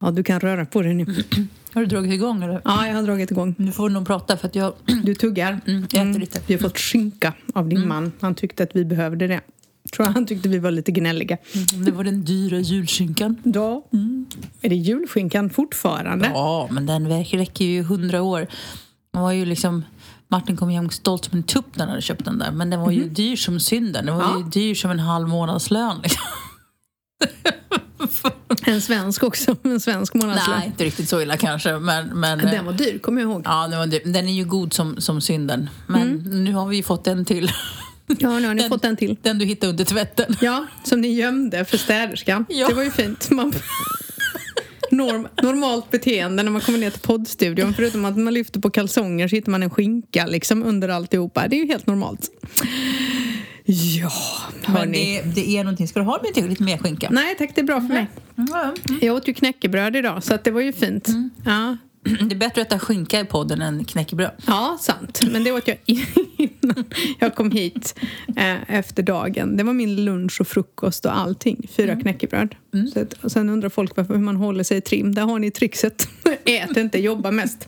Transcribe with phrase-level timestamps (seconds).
[0.00, 1.06] Ja, du kan röra på dig nu.
[1.72, 2.60] Har du dragit igång eller?
[2.64, 3.54] Ja, jag har dragit igång.
[3.58, 4.74] Nu får nog prata för att jag,
[5.04, 5.60] Du tuggar.
[5.66, 6.40] mm, jag äter lite.
[6.46, 8.12] Vi har fått skinka av din man.
[8.20, 9.40] Han tyckte att vi behövde det.
[9.92, 11.36] Tror han tyckte vi var lite gnälliga.
[11.54, 13.36] Mm, Det var den dyra julskinkan.
[13.44, 13.84] Då
[14.62, 16.30] är det julskinkan fortfarande.
[16.34, 18.46] Ja, men den räcker ju hundra år.
[19.12, 19.84] Den var ju liksom...
[20.28, 22.50] Martin kom hem stolt som en tupp när han hade köpt den där.
[22.50, 24.06] Men den var ju dyr som synden.
[24.06, 24.38] Den var Ja.
[24.38, 25.96] ju dyr som en halv månadslön.
[26.02, 26.22] Liksom.
[28.66, 29.56] En svensk också.
[29.62, 30.56] En svensk månadslön.
[30.58, 31.78] Nej, inte riktigt så illa kanske.
[31.78, 33.42] Men, men, Den var dyr, kommer jag ihåg.
[33.44, 34.00] ja, den, var dyr.
[34.04, 35.70] den är ju god som, som synden.
[35.86, 36.12] Men
[36.44, 37.50] nu har vi ju fått en till.
[38.18, 39.16] Ja, nu har ni Den- fått en till.
[39.22, 40.36] Den du hittade under tvätten.
[40.40, 42.46] Ja, som ni gömde för städerskan.
[42.48, 42.68] Ja.
[42.68, 43.30] Det var ju fint.
[43.30, 43.52] Man...
[44.90, 47.74] Norm, normalt beteende när man kommer ner till poddstudion.
[47.74, 51.48] Förutom att man lyfter på kalsonger så hittar man en skinka liksom under alltihopa.
[51.48, 52.30] Det är ju helt normalt.
[53.64, 54.12] Ja,
[54.66, 55.20] Men hörni.
[55.24, 55.88] det, det är någonting.
[55.88, 57.08] Ska du ha lite, lite mer skinka?
[57.10, 58.06] Nej tack, det är bra för mig.
[58.34, 61.08] Ja, Jag åt ju knäckebröd idag så att det var ju fint.
[61.44, 61.76] Ja.
[62.06, 64.30] Det är bättre att äta skinka i podden än knäckebröd.
[64.46, 65.20] ja, sant.
[65.30, 65.78] Men det åt jag
[66.36, 66.84] innan
[67.18, 67.94] jag kom hit
[68.36, 69.56] eh, efter dagen.
[69.56, 71.68] Det var min lunch och frukost och allting.
[71.76, 72.54] Fyra knäckebröd.
[72.94, 75.14] Så att, och sen undrar folk varför hur man håller sig i trim.
[75.14, 76.08] Där har ni trixet.
[76.44, 77.66] Ät inte, jobba mest.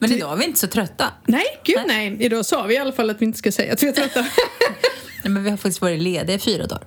[0.00, 1.04] Men idag är vi inte så trötta.
[1.26, 2.16] Nej, gud nej.
[2.20, 4.20] Idag sa vi i alla fall att vi inte ska säga att vi är trötta.
[5.24, 6.86] Nej, men vi har faktiskt varit lediga i fyra dagar.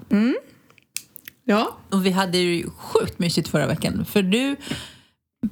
[1.46, 4.06] Ja, Och vi hade ju sjukt mysigt förra veckan.
[4.06, 4.56] För du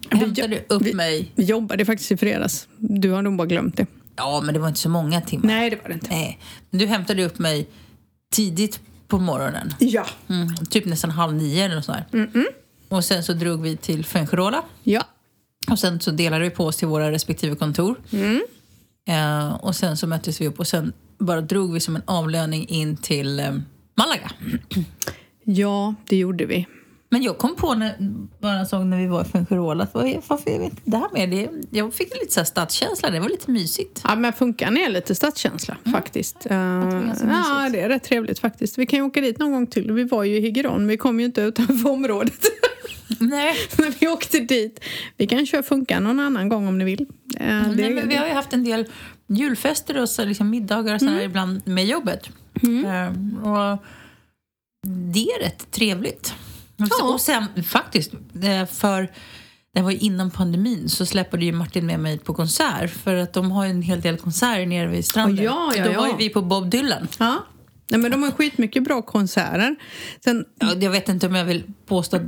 [0.09, 1.31] hämtade upp vi- mig.
[1.35, 2.67] vi jobbade faktiskt i fredags.
[2.77, 3.85] Du har nog bara glömt det.
[4.15, 5.45] Ja, men det var inte så många timmar.
[5.47, 6.09] Nej, det var det inte.
[6.09, 6.39] Nej.
[6.69, 7.69] Men Du hämtade upp mig
[8.31, 9.73] tidigt på morgonen.
[9.79, 10.05] Ja.
[10.29, 12.45] Mm, typ nästan halv nio eller något sånt där.
[12.89, 14.63] Och sen så drog vi till Fuengirola.
[14.83, 15.03] Ja.
[15.71, 17.95] Och sen så delade vi på oss till våra respektive kontor.
[18.11, 18.41] Mm.
[19.09, 22.67] Eh, och sen så möttes vi upp och sen bara drog vi som en avlöning
[22.67, 23.51] in till eh,
[23.97, 24.31] Malaga.
[25.43, 26.67] Ja, det gjorde vi.
[27.11, 27.95] Men jag kom på när,
[28.41, 31.29] bara sak när vi var i Fuengirola att varför jag vet inte det här med
[31.29, 31.49] det.
[31.71, 34.01] Jag fick lite så här stadskänsla, det var lite mysigt.
[34.03, 36.47] Ja, men Funkan är lite stadskänsla faktiskt.
[36.51, 38.77] Uh, är så ja, det är rätt trevligt faktiskt.
[38.77, 39.91] Vi kan ju åka dit någon gång till.
[39.91, 42.45] Vi var ju i Higeron, vi kom ju inte utanför området
[43.19, 43.55] Nej.
[43.77, 44.79] när vi åkte dit.
[45.17, 47.05] Vi kan köra Funkan någon annan gång om ni vill.
[47.37, 48.85] Eh, det, Nej, men vi har ju haft en del
[49.27, 52.29] julfester och så liksom middagar och sådär ibland med jobbet.
[52.63, 53.07] Eh,
[53.43, 53.83] och
[55.13, 56.33] det är rätt trevligt.
[56.79, 57.03] Ja.
[57.13, 58.11] Och sen faktiskt,
[58.71, 59.11] för
[59.73, 63.33] det var ju innan pandemin så släppade ju Martin med mig på konsert för att
[63.33, 65.45] de har ju en hel del konserter nere vid stranden.
[65.45, 65.99] Ja, ja, Då ja.
[65.99, 67.07] var ju vi på Bob Dylan.
[67.19, 67.45] ja.
[67.91, 69.75] Nej, men de har skitmycket bra konserter.
[70.23, 72.21] Sen, Ja, Jag vet inte om jag vill påstå att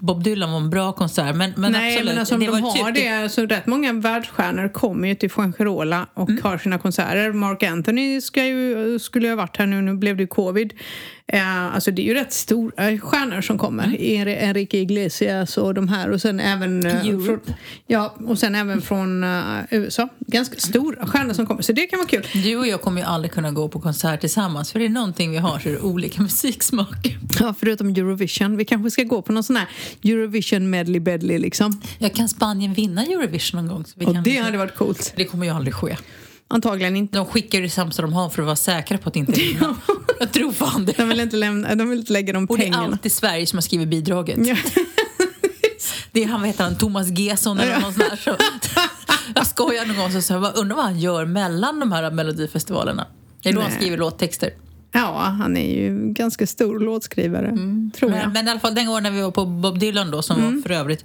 [0.00, 2.12] Bob Dylan var en bra konsert men, men Nej, absolut.
[2.12, 5.30] men alltså, om det de har typ det, så rätt många världsstjärnor kommer ju till
[5.30, 7.32] Fuengirola och har sina konserter.
[7.32, 10.72] Mark Anthony ska ju, skulle ju ha varit här nu, nu blev det ju covid.
[11.32, 13.84] Eh, alltså det är ju rätt stora stjärnor som kommer.
[13.84, 14.28] Mm.
[14.48, 16.86] Enrique Iglesias och de här och sen även...
[16.86, 17.40] eh, från,
[17.86, 20.08] ja, och sen även från eh, USA.
[20.18, 22.26] Ganska stora stjärnor som kommer, så det kan vara kul.
[22.32, 25.30] Du och jag kommer ju aldrig kunna gå på konsert tillsammans för det är någonting
[25.30, 26.22] vi har så är olika
[26.62, 27.16] musiksmak.
[27.40, 28.56] Ja, förutom Eurovision.
[28.56, 29.68] Vi kanske ska gå på någon sån här
[30.04, 31.80] Eurovision medley bedley liksom.
[31.98, 33.84] Jag kan Spanien vinna Eurovision någon gång?
[33.84, 35.12] Så vi Och kan det hade varit coolt.
[35.16, 35.96] det kommer ju aldrig ske.
[36.48, 37.16] Antagligen inte.
[37.18, 39.76] De skickar ju det sämsta de har för att vara säkra på att inte vinna.
[40.20, 40.92] Jag tror fan det.
[40.96, 42.84] De vill inte, lämna, de vill inte lägga de Och det är pengarna.
[42.84, 44.38] alltid Sverige som har skrivit bidraget.
[44.46, 44.56] Ja.
[46.12, 48.16] Det är han, vad heter han, Thomas Gesson eller någon sån här.
[48.16, 48.36] Så.
[49.34, 53.06] Jag skojar någon gång så jag, "Vad- undrar vad han gör mellan de här melodifestivalerna.
[53.42, 53.78] Det är då han Nej.
[53.80, 54.50] skriver låttexter.
[54.92, 57.48] Ja, han är ju ganska stor låtskrivare,
[57.98, 58.20] tror jag.
[58.20, 60.42] Men, men i alla fall den gången när vi var på Bob Dylan då, som
[60.42, 61.04] var för övrigt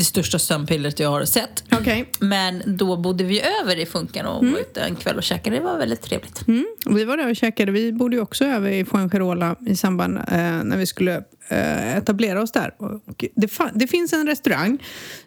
[0.00, 1.64] det största sömnpillret jag har sett.
[1.72, 2.12] Okej.
[2.18, 5.56] Men då bodde vi över i Funken och var ute en kväll och käkade.
[5.56, 6.48] Det var väldigt trevligt.
[6.48, 6.66] Mm.
[6.90, 7.72] Vi var där och käkade.
[7.72, 10.24] Vi bodde ju också över i Fuengirola i samband eh,
[10.64, 11.16] när vi skulle
[11.48, 12.74] eh, etablera oss där.
[12.78, 14.78] Och det, det finns en restaurang.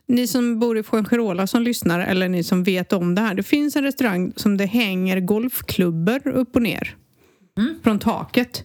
[0.08, 3.34] Ni som bor i Fuengirola som lyssnar eller ni som vet om det här.
[3.34, 6.96] Det finns en restaurang som det hänger golfklubbor upp och ner
[7.84, 8.64] från taket.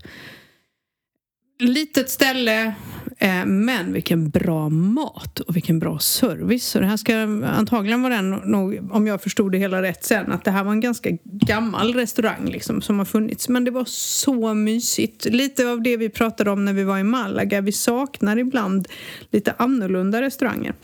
[1.59, 2.75] Litet ställe,
[3.19, 6.65] eh, men vilken bra mat och vilken bra service.
[6.65, 7.17] Så det här ska
[7.47, 10.73] antagligen vara den, nog, om jag förstod det hela rätt sen, att det här var
[10.73, 13.49] en ganska gammal restaurang liksom, som har funnits.
[13.49, 15.25] Men det var så mysigt.
[15.25, 17.61] Lite av det vi pratade om när vi var i Malaga.
[17.61, 18.89] Vi saknar ibland
[19.31, 20.75] lite annorlunda restauranger.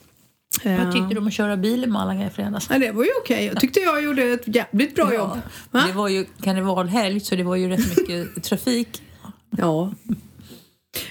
[0.64, 2.66] Vad tyckte du om att köra bil i Malaga i fredags?
[2.70, 3.46] Ja, det var ju okej.
[3.46, 5.38] Jag tyckte jag gjorde ett jävligt bra jobb.
[5.70, 5.84] Va?
[5.86, 9.02] Det var ju karnevalhelg så det var ju rätt mycket trafik.
[9.50, 9.92] Ja.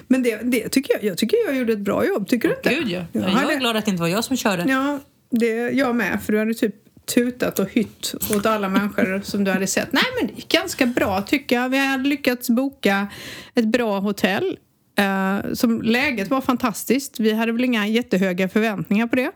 [0.08, 2.70] Men det, det tycker jag, jag tycker jag gjorde ett bra jobb, tycker du inte?
[2.70, 3.06] Gud ja.
[3.12, 4.66] Jag Jag är glad att det inte var jag som körde.
[4.68, 5.00] Ja,
[5.30, 6.20] det jag med.
[6.26, 6.76] För du hade typ
[7.16, 9.94] tutat och hytt åt alla människor som du hade sett.
[9.94, 11.70] Nej, men det gick ganska bra tycker jag.
[11.70, 13.08] Vi hade lyckats boka
[13.56, 14.58] ett bra hotell.
[14.98, 17.20] Eh, som läget var fantastiskt.
[17.20, 19.32] Vi hade väl inga jättehöga förväntningar på det.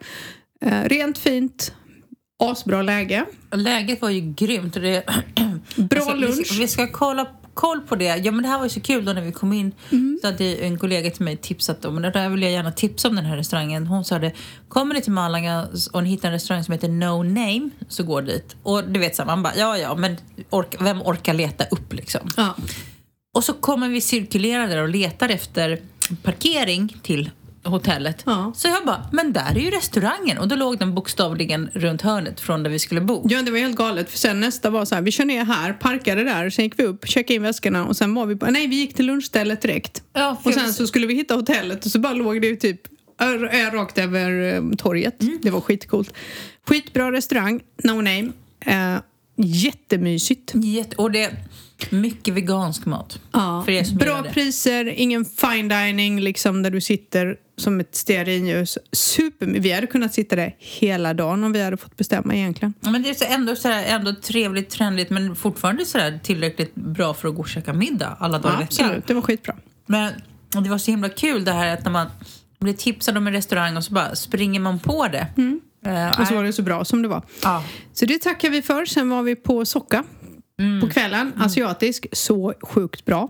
[0.65, 1.73] Eh, rent fint,
[2.43, 3.25] asbra läge.
[3.51, 4.73] Läget var ju grymt.
[4.73, 5.03] Det,
[5.75, 6.47] Bra Alltså, Vi lunch.
[6.47, 8.17] ska, vi ska kolla koll på det.
[8.23, 9.71] Ja, men det här var ju så kul då när vi kom in.
[9.91, 10.19] Mm.
[10.21, 13.15] Så hade en kollega till mig tipsat om, och där vill jag gärna tipsa om
[13.15, 13.87] den här restaurangen.
[13.87, 14.31] Hon sa det,
[14.69, 18.21] kommer ni till Malaga och ni hittar en restaurang som heter No Name så går
[18.21, 18.55] dit.
[18.63, 20.17] Och du vet så man bara, ja ja, men
[20.49, 22.29] orka, vem orkar leta upp liksom?
[22.37, 22.55] Ja.
[23.33, 25.81] Och så kommer vi cirkulera där och letar efter
[26.23, 27.31] parkering till
[27.67, 28.23] hotellet.
[28.25, 28.51] Ja.
[28.55, 30.37] Så jag bara, men där är ju restaurangen.
[30.37, 33.25] Och då låg den bokstavligen runt hörnet från där vi skulle bo.
[33.29, 34.09] Ja, det var helt galet.
[34.09, 36.83] För sen nästa var så här, vi kör ner här, parkade där, sen gick vi
[36.83, 40.03] upp, checkade in väskorna och sen var vi på, nej vi gick till lunchstället direkt.
[40.13, 42.81] Ja, Och sen så skulle vi hitta hotellet och så bara låg det ju typ
[43.73, 45.21] rakt över eh, torget.
[45.21, 45.39] Mm.
[45.41, 46.13] Det var skitcoolt.
[46.67, 48.31] Skitbra restaurang, no name.
[48.59, 49.01] Eh,
[49.35, 50.51] jättemysigt.
[50.55, 51.31] Jätte, och det
[51.89, 53.19] mycket vegansk mat.
[53.31, 53.65] Ja.
[53.99, 58.77] Bra priser, ingen fine dining liksom där du sitter som ett stearinljus.
[58.91, 62.73] Super, vi hade kunnat sitta där hela dagen om vi hade fått bestämma egentligen.
[62.81, 66.19] Ja, Men det är så ändå, så här, ändå trevligt, trendigt men fortfarande så här
[66.23, 69.55] tillräckligt bra för att gå och käka middag alla dagar Ja, absolut, det var skitbra.
[69.85, 70.13] Men
[70.63, 72.07] det var så himla kul det här att när man
[72.59, 75.27] blir tipsad om en restaurang och så bara springer man på det.
[75.37, 75.61] Mm.
[75.85, 77.21] Eh, Och så var det så bra som det var.
[77.43, 77.63] ja.
[77.93, 78.85] Så det tackar vi för.
[78.85, 80.03] Sen var vi på Socka
[80.61, 80.81] Mm.
[80.81, 81.33] på kvällen.
[81.37, 82.07] Asiatisk.
[82.11, 83.29] Så sjukt bra.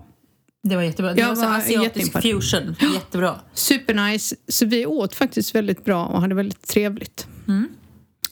[0.62, 1.14] Det var jättebra.
[1.14, 2.76] Det Jag var, var asiatisk fusion.
[2.94, 3.40] Jättebra.
[3.54, 4.36] Supernice.
[4.48, 7.26] Så vi åt faktiskt väldigt bra och hade väldigt trevligt.
[7.48, 7.68] Mm.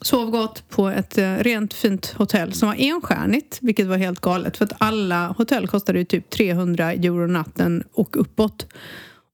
[0.01, 4.57] Sov gott på ett eh, rent fint hotell som var enstjärnigt, vilket var helt galet.
[4.57, 8.67] För att alla hotell kostade ju typ 300 euro natten och uppåt.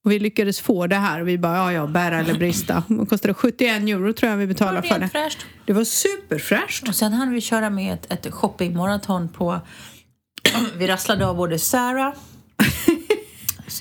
[0.05, 1.21] Och vi lyckades få det här.
[1.23, 2.83] Vi bara, ja ja, bära eller brista.
[2.89, 5.09] Det kostade 71 euro tror jag vi betalade för det.
[5.09, 5.39] Fräscht.
[5.65, 6.89] Det var superfräscht.
[6.89, 9.61] Och sen hann vi köra med ett, ett shoppingmaraton på...
[10.79, 12.13] vi rasslade av både Sarah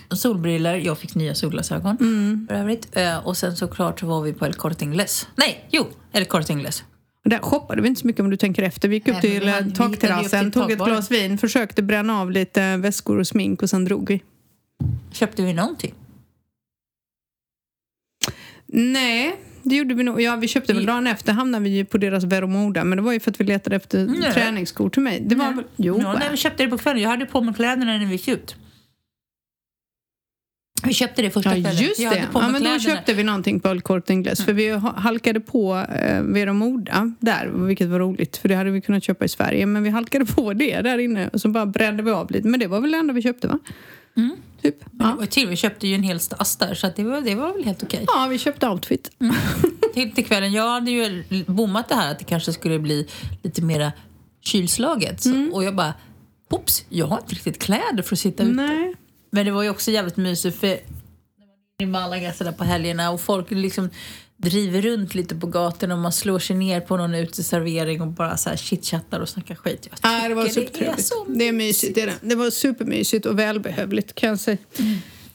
[0.09, 2.45] solbriller, jag fick nya solglasögon Mm.
[2.49, 2.87] för övrigt.
[2.97, 5.27] Eh, Och sen såklart så var vi på El Corte Inglés.
[5.35, 6.83] Nej, jo, El Corte Inglés.
[7.25, 8.89] Där shoppade vi inte så mycket om du tänker efter.
[8.89, 11.37] Vi gick upp Nej, till eh, hittade ju upp takterrassen, till tog ett glas vin,
[11.37, 14.21] försökte bränna av lite väskor och smink och sen drog vi.
[15.11, 15.93] Köpte vi någonting?
[18.71, 20.21] Nej, det gjorde vi nog.
[20.21, 23.13] Ja, vi köpte väl Vi- dagen efter hamnade vi på deras Veromoda men det var
[23.13, 24.33] ju för att vi letade efter Nej.
[24.33, 25.19] träningsskor till mig.
[25.25, 25.55] Det var Nej.
[25.55, 25.63] väl...
[25.75, 27.01] Jo, ja, nej, vi köpte det på kvällen.
[27.01, 28.55] Jag hade på mig kläderna när vi gick ut.
[30.83, 31.83] Vi köpte det första Ja, kvällen.
[31.83, 32.27] just det.
[32.33, 34.45] Ja, men då köpte vi någonting på El Corte Inglés.
[34.45, 38.37] För vi ha- halkade på eh, Veromoda där, vilket var roligt.
[38.37, 39.65] För det hade vi kunnat köpa i Sverige.
[39.65, 42.47] Men vi halkade på det där inne och så bara brände vi av lite.
[42.47, 43.59] Men det var väl det enda vi köpte, va?
[44.17, 44.31] Mm.
[44.61, 44.75] Typ.
[44.91, 47.35] Men det var till, vi köpte ju en hel stass där så det, var, det
[47.35, 48.05] var väl helt okej.
[48.07, 49.11] ja, vi köpte outfit.
[49.93, 53.07] Till, till kvällen, jag hade ju bommat det här att det kanske skulle bli
[53.43, 53.91] lite mera
[54.41, 55.21] kylslaget.
[55.23, 55.53] Så, Mm.
[55.53, 55.93] Och jag bara,
[56.49, 58.53] oops, jag har inte riktigt kläder för att sitta ute.
[58.53, 58.95] Nej.
[59.29, 60.79] Men det var ju också jävligt mysigt för
[61.81, 63.89] i Malaga så där på helgerna och folk liksom
[64.41, 68.37] driver runt lite på gatorna och man slår sig ner på någon uteservering och bara
[68.37, 69.87] så här chitchattar och snackar skit.
[70.01, 71.05] Jag Ja, det var tycker supertrevligt.
[71.07, 71.95] så Det är mysigt.
[71.95, 72.13] Det, är det.
[72.21, 74.57] det var supermysigt och välbehövligt kan jag säga.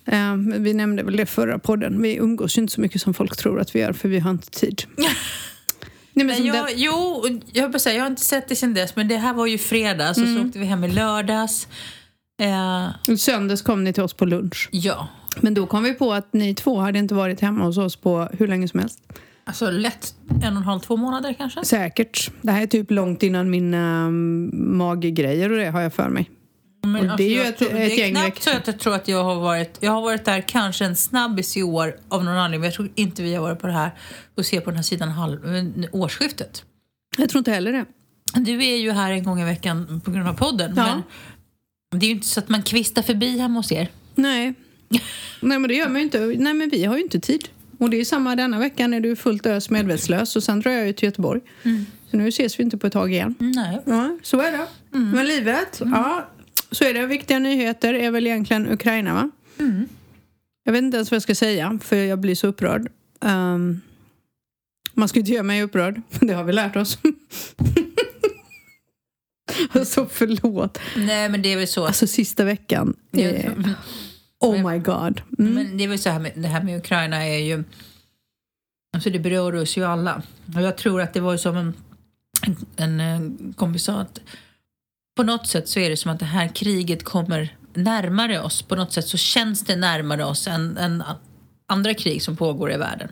[0.05, 2.03] Eh, men vi nämnde väl det förra podden.
[2.03, 4.31] Vi umgås ju inte så mycket som folk tror att vi gör för vi har
[4.31, 4.83] inte tid.
[6.13, 9.17] Nej, men jag, jo, jag, säga, jag har inte sett det sen dess men det
[9.17, 11.69] här var ju fredags och så åkte vi hem i lördags.
[12.43, 14.69] Eh, I söndags kom ni till oss på lunch.
[14.73, 15.09] ja,
[15.41, 18.29] Men då kom vi på att ni två hade inte varit hemma hos oss på
[18.33, 19.01] hur länge som helst.
[19.45, 21.65] alltså lätt en och en halv, två månader kanske.
[21.65, 22.31] Säkert.
[22.43, 26.31] Det här är typ långt innan mina um, maggrejer och det har jag för mig.
[26.87, 28.79] Men Och det är ju ett- tror, ett det är gäng knappt så att jag
[28.79, 29.79] tror att jag har varit...
[29.81, 32.61] Jag har varit där kanske en snabbis i år av någon anledning.
[32.61, 33.91] Men jag tror inte vi har varit på det här
[34.37, 35.39] och ser på den här sidan halv,
[35.93, 36.65] årsskiftet.
[37.19, 37.85] Jag tror inte heller det.
[38.41, 40.73] Du är ju här en gång i veckan på grund av podden.
[40.77, 41.03] Ja.
[41.91, 43.89] Men det är ju inte så att man kvistar förbi hemma hos er.
[44.15, 44.55] Nej.
[45.41, 46.19] Nej, men det gör man ju inte.
[46.19, 47.49] Nej, men vi har ju inte tid.
[47.79, 50.87] Och det är samma denna veckan är du fullt ös medvetslös och sen drar jag
[50.87, 51.41] ju till Göteborg.
[52.11, 53.35] Så nu ses vi inte på ett tag igen.
[53.39, 53.81] Nej.
[53.87, 54.67] Ja, så är det.
[54.91, 56.29] Men livet, ja,
[56.71, 57.07] så är det.
[57.07, 59.31] Viktiga nyheter är väl egentligen Ukraina, va?
[60.65, 62.89] Jag vet inte ens vad jag ska säga, för jag blir så upprörd.
[63.21, 63.81] Ehm,
[64.95, 66.99] man ska inte göra mig upprörd, det har vi lärt oss.
[69.73, 70.79] alltså förlåt.
[70.97, 71.87] Nej, men det är väl så.
[71.87, 72.97] Alltså sista veckan.
[73.13, 73.53] Eh,
[74.41, 75.23] oh my god.
[75.39, 75.55] Mm.
[75.55, 77.65] Men det är väl så här med, det här med Ukraina är ju...
[78.95, 80.23] Alltså det berör oss ju alla.
[80.55, 81.75] Och jag tror att det var som en,
[82.47, 84.21] en, en eh, kompis sa att
[85.17, 88.63] på något sätt så är det som att det här kriget kommer närmare oss.
[88.63, 91.03] På något sätt så känns det närmare oss än, än
[91.67, 93.09] andra krig som pågår i världen.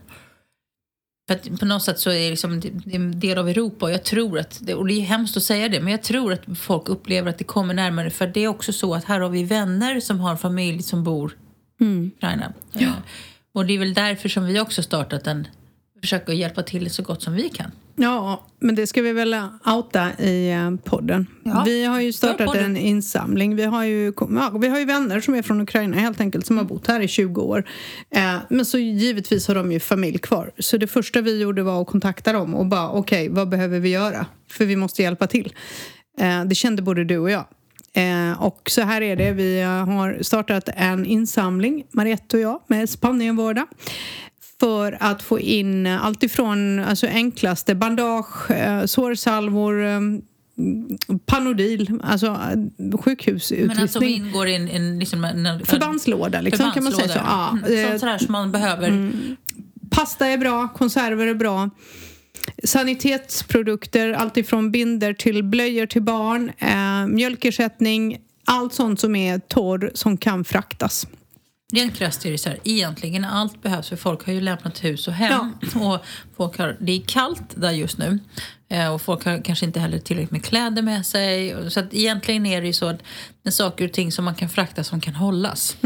[1.29, 3.93] För på något sätt så är det, liksom, det är en del av Europa och
[3.93, 6.89] jag tror att, och det är hemskt att säga det, men jag tror att folk
[6.89, 8.11] upplever att det kommer närmare.
[8.11, 11.37] För det är också så att här har vi vänner som har familj som bor
[11.81, 12.05] Mm.
[12.05, 12.53] i Ukraina.
[12.73, 12.93] Ja.
[13.53, 15.47] Och det är väl därför som vi också startat en,
[16.01, 17.71] försöker hjälpa till så gott som vi kan.
[17.97, 19.37] Ja, men det ska vi väl
[19.67, 21.27] outa i eh, podden.
[21.43, 21.63] Ja.
[21.67, 23.57] Vi har ju startat en insamling.
[23.57, 26.59] Vi har, ju, ja, vi har ju vänner som är från Ukraina helt enkelt som
[26.59, 27.65] har bott här i 20 år.
[28.11, 30.53] Eh, men så givetvis har de ju familj kvar.
[30.59, 33.89] Så det första vi gjorde var att kontakta dem och bara okej, vad behöver vi
[33.89, 34.27] göra?
[34.51, 35.53] För vi måste hjälpa till.
[36.19, 37.45] Eh, det kände både du och jag.
[37.97, 42.61] Eh, och så här är det, vi eh, har startat en insamling, Mariette och jag,
[42.67, 43.67] med Spanienvårda
[44.65, 50.01] för att få in eh, allt ifrån alltså enklaste bandage, eh, sårsalvor, eh,
[51.27, 52.39] Panodil, alltså
[53.01, 53.67] sjukhusutrustning.
[53.67, 57.19] Men alltså ingår i en, en, liksom en, Förbandslåda, liksom, kan man säga så.
[57.19, 59.13] Ja, Mm, Sånt sådär som man behöver.
[59.91, 61.71] Pasta är bra, konserver är bra.
[62.65, 69.91] Sanitetsprodukter, allt ifrån binder till blöjor till barn, eh, mjölkersättning, allt sånt som är torr
[69.95, 71.07] som kan fraktas.
[71.75, 75.09] Rent krasst är det så här, egentligen allt behövs för folk har ju lämnat hus
[75.09, 75.53] och hem.
[75.75, 75.99] Och
[76.37, 78.19] folk har, det är kallt där just nu.
[78.69, 81.57] Eh, och folk har kanske inte heller tillräckligt med kläder med sig.
[81.71, 83.03] Så att egentligen är det ju så att
[83.43, 85.77] det är saker och ting som man kan frakta som kan hållas.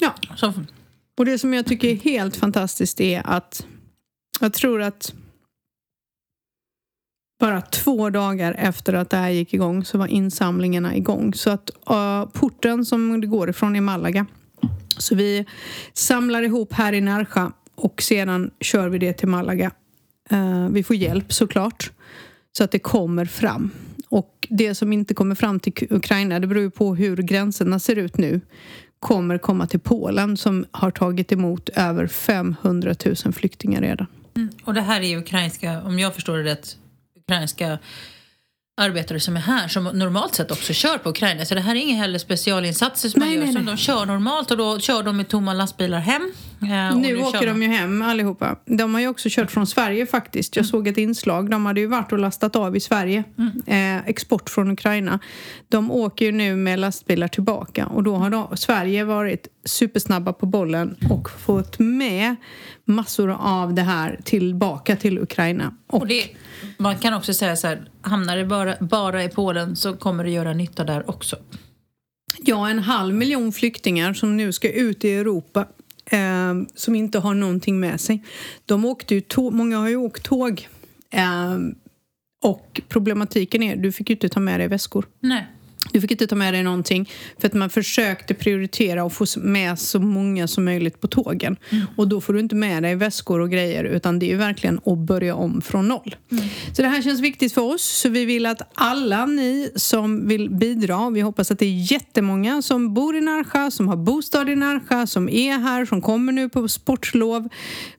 [0.00, 0.14] Ja.
[0.36, 0.66] Som,
[1.18, 3.66] Och det som jag tycker är helt fantastiskt är att
[4.40, 5.12] jag tror att
[7.40, 11.34] bara två dagar efter att det här gick igång så var insamlingarna igång.
[11.34, 14.26] Så att uh, porten som det går ifrån är Malaga.
[15.06, 15.44] Så vi
[15.92, 19.70] samlar ihop här i Närsjö och sedan kör vi det till Malaga.
[20.30, 21.90] Eh, vi får hjälp såklart.
[22.52, 23.70] Så att det kommer fram.
[24.08, 27.96] Och det som inte kommer fram till Ukraina, det beror ju på hur gränserna ser
[27.96, 28.40] ut nu,
[29.00, 32.94] kommer komma till Polen som har tagit emot över 500
[33.24, 34.06] 000 flyktingar redan.
[34.36, 34.48] Mm.
[34.64, 36.76] och det här är ukrainska, om jag förstår det rätt,
[37.18, 37.78] ukrainska
[38.80, 41.44] arbetare som är här som normalt sett också kör på Ukraina.
[41.44, 43.44] Så det här är inga heller specialinsatser som Nej, man gör.
[43.44, 43.74] nej, som nej.
[43.74, 46.32] de kör normalt och då kör de med tomma lastbilar hem.
[46.62, 48.56] Eh, Nu kör åker de ju hem allihopa.
[48.64, 50.56] De har ju också kört från Sverige faktiskt.
[50.56, 51.50] Jag såg ett inslag.
[51.50, 53.24] De hade ju varit och lastat av i Sverige.
[53.66, 55.18] Eh, export från Ukraina.
[55.68, 60.46] De åker ju nu med lastbilar tillbaka och då har de, Sverige varit supersnabba på
[60.46, 62.36] bollen och fått med
[62.84, 65.74] massor av det här tillbaka till Ukraina.
[65.86, 66.28] Och, Och det,
[66.78, 70.30] man kan också säga så här, hamnar det bara, bara i Polen så kommer det
[70.30, 71.36] göra nytta där också.
[72.38, 75.66] ja, en halv miljon flyktingar som nu ska ut i Europa
[76.10, 78.24] eh, som inte har någonting med sig.
[78.64, 80.68] De åkte ju tåg, många har ju åkt tåg.
[81.10, 81.56] Eh,
[82.44, 85.06] och problematiken är, du fick ju inte ta med dig väskor.
[85.20, 85.46] Nej.
[85.92, 89.78] Du fick inte ta med dig någonting för att man försökte prioritera och få med
[89.78, 91.56] så många som möjligt på tågen.
[91.96, 94.80] Och då får du inte med dig väskor och grejer utan det är ju verkligen
[94.86, 96.16] att börja om från noll.
[96.72, 100.50] Så det här känns viktigt för oss så vi vill att alla ni som vill
[100.50, 104.56] bidra, vi hoppas att det är jättemånga som bor i Närsjö, som har bostad i
[104.56, 107.48] Närsjö, som är här, som kommer nu på sportlov,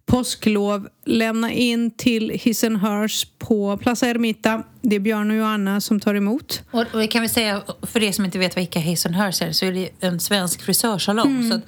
[0.06, 4.64] påsklov, lämna in till His and Hers på Plaza Ermita.
[4.82, 6.62] Det är Björn och Johanna som tar emot.
[6.72, 9.52] Och, och kan vi säga, för er som inte vet vad Ica Hazen Hers är,
[9.52, 11.50] så är det en svensk frisörsalong.
[11.50, 11.64] Så att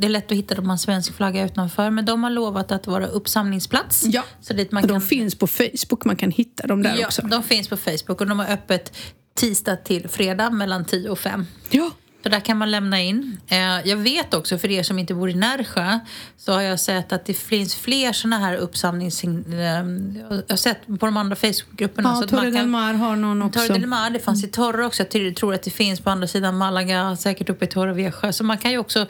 [0.00, 1.90] det är lätt att hitta dem med en svensk flagga utanför.
[1.90, 4.04] Men de har lovat att vara uppsamlingsplats.
[4.06, 4.22] Ja.
[4.40, 7.06] Så dit man Och kan, de finns på Facebook, man kan hitta dem där ja,
[7.06, 7.22] också.
[7.22, 8.96] de finns på Facebook och de har öppet
[9.34, 11.46] tisdag till fredag mellan 10 och 5.
[11.70, 11.90] Ja.
[12.24, 13.40] Så där kan man lämna in.
[13.46, 15.98] Eh, jag vet också, för er som inte bor i Närsjö,
[16.36, 19.24] så har jag sett att det finns fler såna här uppsamlings...
[19.24, 19.30] Eh,
[20.30, 22.08] jag har sett på de andra Facebookgrupperna.
[22.08, 23.60] Ja, så att man Torre del Mar har någon också.
[23.60, 25.04] Torre del Mar, det fanns i Torre också.
[25.12, 28.32] Jag tror- att det finns på andra sidan Malaga, säkert uppe i Torre Vesjö.
[28.32, 29.06] Så man kan ju också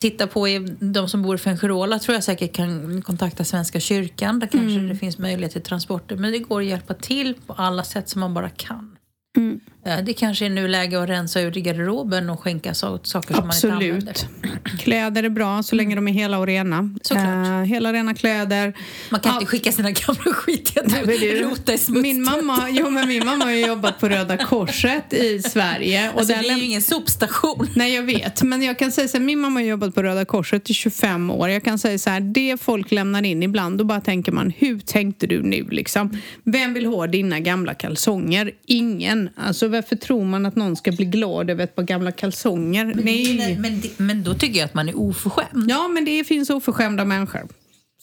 [0.00, 0.46] titta på
[0.80, 4.38] de som bor i Fuengirola tror jag säkert kan kontakta Svenska kyrkan.
[4.38, 6.16] Där kanske det finns möjlighet till transporter.
[6.16, 8.96] Men det går att hjälpa till på alla sätt som man bara kan.
[9.36, 9.60] Mm.
[9.86, 13.56] Eh, Det kanske är nu läge att rensa ur garderoben och skänka saker som man
[13.56, 14.10] inte använder.
[14.10, 14.26] Absolut.
[14.80, 16.90] Kläder är bra så länge de är hela och rena.
[17.02, 17.46] Såklart.
[17.46, 18.72] Eh, hela rena kläder.
[19.10, 19.40] Man kan Allt.
[19.40, 22.02] inte skicka sina gamla skitiga du, rota i smuts.
[22.02, 26.10] min mamma, jo, men min mamma har jobbat på Röda Korset i Sverige.
[26.10, 27.68] Och Alltså, det är ju ingen sopstation.
[27.74, 28.42] Nej, jag vet.
[28.42, 31.30] Men jag kan säga så här, min mamma har jobbat på Röda Korset i 25
[31.30, 31.48] år.
[31.50, 34.78] Jag kan säga så här, det folk lämnar in ibland, då bara tänker man, hur
[34.78, 36.20] tänkte du nu liksom?
[36.44, 38.50] Vem vill ha dina gamla kalsonger?
[38.66, 39.28] Ingen.
[39.36, 42.84] Alltså varför tror man att någon ska bli glad över ett par gamla kalsonger?
[42.84, 43.36] Nej.
[43.38, 45.70] Nej, men, det- men då tycker jag att man är oförskämd.
[45.70, 47.48] Ja, men det finns oförskämda människor.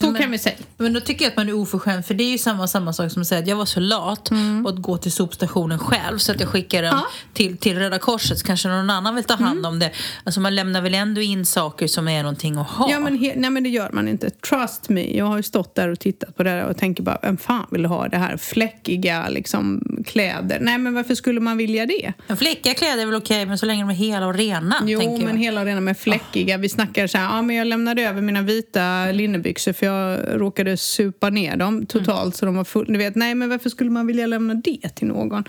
[0.04, 0.56] Så Men- kan vi säga.
[0.78, 3.12] Men då tycker jag att man är oförskämd för det är ju samma, samma sak
[3.12, 4.30] som att säga att jag var så lat
[4.64, 7.04] och att gå till sopstationen själv så att jag skickar den Mm.
[7.04, 7.10] Ja.
[7.24, 7.34] Mm.
[7.34, 9.92] till, till Röda Korset så kanske någon annan vill ta hand om det.
[10.24, 12.92] Alltså man lämnar väl ändå in saker som är någonting att ha.
[12.92, 14.30] Ja, men, nej, men det gör man inte.
[14.30, 15.18] Trust me.
[15.18, 17.66] Jag har ju stått där och tittat på det där och tänker bara, vem fan
[17.72, 20.58] vill ha det här fläckiga liksom, kläder?
[20.62, 22.14] Nej, men varför skulle man vilja det?
[22.28, 24.76] En fläckiga kläder är väl okej men så länge de är hela och rena.
[24.86, 25.38] Jo, men jag.
[25.38, 26.58] hela rena med fläckiga.
[26.58, 30.78] Vi snackar så här, ja men jag lämnade över mina vita linnebyxor för jag råkade
[30.78, 32.86] supa ner dem totalt så de var full.
[32.88, 35.44] Du vet, nej men varför skulle man vilja lämna det till någon?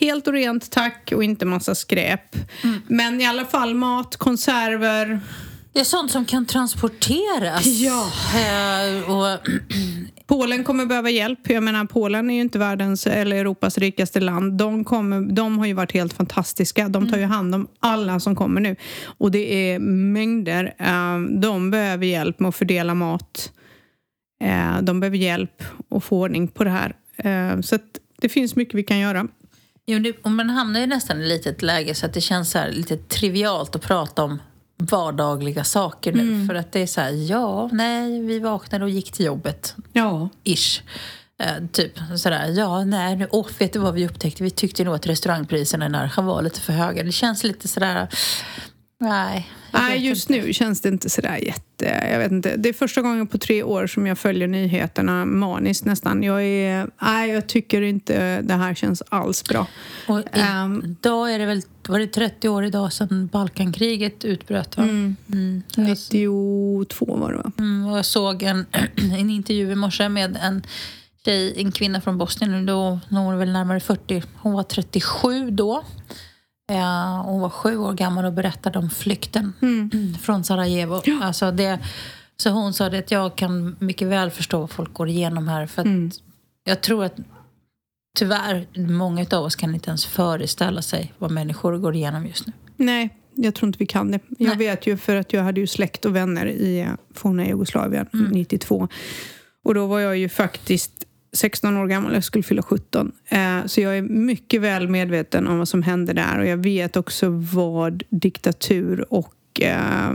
[0.00, 2.36] Helt och rent tack och inte massa skräp.
[2.88, 5.20] Men i alla fall mat, konserver.
[5.72, 7.66] Det är sånt som kan transporteras.
[7.66, 8.06] Ja.
[8.34, 9.38] Eh, och,
[10.26, 11.50] Polen kommer behöva hjälp.
[11.50, 14.58] Jag menar, Polen är ju inte världens eller Europas rikaste land.
[14.58, 16.88] De, kommer, de har ju varit helt fantastiska.
[16.88, 18.76] De tar ju hand om alla som kommer nu.
[19.04, 20.74] Och det är mängder.
[20.78, 23.52] Eh, De behöver hjälp med att fördela mat.
[24.40, 26.96] Eh, De behöver hjälp att få ordning på det här.
[27.16, 27.78] Eh, Så
[28.20, 29.26] det finns mycket vi kan göra.
[29.86, 32.50] Jo, det, och man hamnar ju nästan i ett litet läge så att det känns
[32.50, 34.38] så lite trivialt att prata om
[34.76, 36.20] vardagliga saker nu.
[36.20, 36.46] Mm.
[36.48, 39.74] För att det är så här, ja, nej, vi vaknade och gick till jobbet.
[39.92, 40.28] Ja.
[40.44, 40.82] Ish.
[41.40, 44.42] Eh, typ sådär, ja, nej, nu, åh, vet du vad vi upptäckte?
[44.42, 47.02] Vi tyckte nog att restaurangpriserna i Närsjö var lite för höga.
[47.02, 48.08] Det känns lite sådär,
[49.00, 49.50] nej.
[49.72, 50.46] Nej, just inte.
[50.46, 52.08] nu känns det inte sådär jätte...
[52.10, 52.56] Jag vet inte.
[52.56, 56.22] Det är första gången på tre år som jag följer nyheterna maniskt nästan.
[56.22, 59.66] Jag, är, nej, jag tycker inte det här känns alls bra.
[60.08, 60.82] Och Ehm.
[60.84, 64.76] idag är det väl, var det 30 år idag sedan Balkankriget utbröt?
[64.76, 64.82] Va?
[64.82, 65.16] Mm.
[65.76, 67.52] Jag 92 var det va?
[67.58, 70.62] Mm, och jag såg en, en intervju i morse med en
[71.24, 72.66] tjej, en kvinna från Bosnien.
[72.66, 74.22] Då, hon var väl närmare 40.
[74.34, 75.84] Hon var 37 då.
[76.68, 79.52] Eh, hon var sju år gammal och berättade om flykten
[80.20, 81.02] från Sarajevo.
[81.22, 81.78] Alltså det,
[82.36, 85.66] så hon sa att jag kan mycket väl förstå vad folk går igenom här.
[85.66, 86.20] För att
[86.64, 87.16] Jag tror att
[88.18, 92.52] tyvärr, många av oss kan inte ens föreställa sig vad människor går igenom just nu.
[92.76, 94.20] Nej, jag tror inte vi kan det.
[94.38, 94.56] Jag Nej.
[94.56, 98.88] vet ju för att jag hade ju släkt och vänner i eh, forna Jugoslavien 92.
[99.64, 103.12] Och då var jag ju faktiskt 16 år gammal, jag skulle fylla 17.
[103.28, 106.96] Eh, så jag är mycket väl medveten om vad som hände där och jag vet
[106.96, 110.12] också vad diktatur och eh,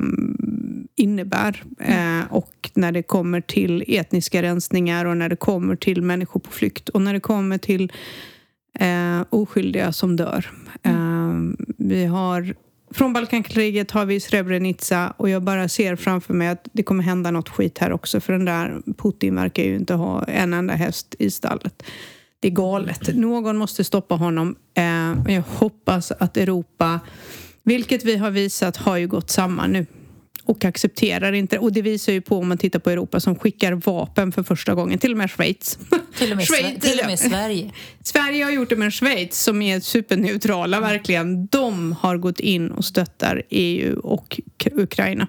[0.96, 1.64] innebär.
[1.80, 6.52] Eh, och när det kommer till etniska rensningar och när det kommer till människor på
[6.52, 7.92] flykt och när det kommer till
[8.80, 10.52] eh, oskyldiga som dör.
[10.84, 11.34] Eh,
[11.78, 12.56] vi har,
[12.94, 17.32] från Balkankriget har vi Srebrenica och jag bara ser framför mig att det kommer hända
[17.32, 21.16] något skit här också för den där Putin verkar ju inte ha en enda häst
[21.20, 21.84] i stallet.
[22.40, 23.16] Det är galet.
[23.16, 24.56] Någon måste stoppa honom.
[24.78, 27.00] Eh, jag hoppas att Europa,
[27.64, 29.86] vilket vi har visat, har ju gått samman nu
[30.46, 31.60] och accepterar inte.
[31.60, 34.74] Och det visar ju på om man tittar på Europa som skickar vapen för första
[34.74, 35.80] gången, till och med Schweiz.
[36.18, 37.72] Till och med, Schweiz- till och med Sverige.
[38.04, 41.48] Sverige har gjort det med Schweiz som är superneutrala verkligen.
[41.48, 44.40] De har gått in och stöttar EU och
[44.72, 45.28] Ukraina.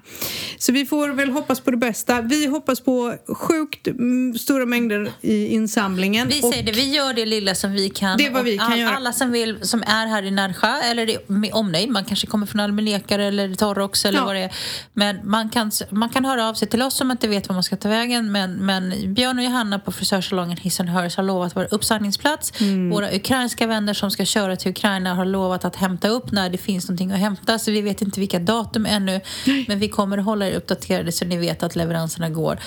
[0.58, 2.20] Så vi får väl hoppas på det bästa.
[2.20, 6.28] Vi hoppas på sjukt mm, stora mängder i insamlingen.
[6.28, 8.18] Vi säger det, vi gör det lilla som vi kan.
[8.18, 8.96] Det är vad vi kan göra.
[8.96, 12.60] Alla som vill, som är här i Närsjö eller med omnejd, man kanske kommer från
[12.60, 14.24] Almenekare eller Torrox eller Ja.
[14.24, 14.52] vad det är.
[14.92, 17.54] Men man kan, man kan höra av sig till oss om man inte vet var
[17.54, 18.32] man ska ta vägen.
[18.32, 22.52] Men, men Björn och Johanna på frisörsalongen Hiss and Hers har lovat vår uppsamlingsplats.
[22.68, 22.90] Mm.
[22.90, 26.58] Våra ukrainska vänner som ska köra till Ukraina har lovat att hämta upp när det
[26.58, 27.58] finns någonting att hämta.
[27.58, 29.20] Så vi vet inte vilka datum ännu.
[29.68, 32.58] Men vi kommer att hålla er uppdaterade så ni vet att leveranserna går.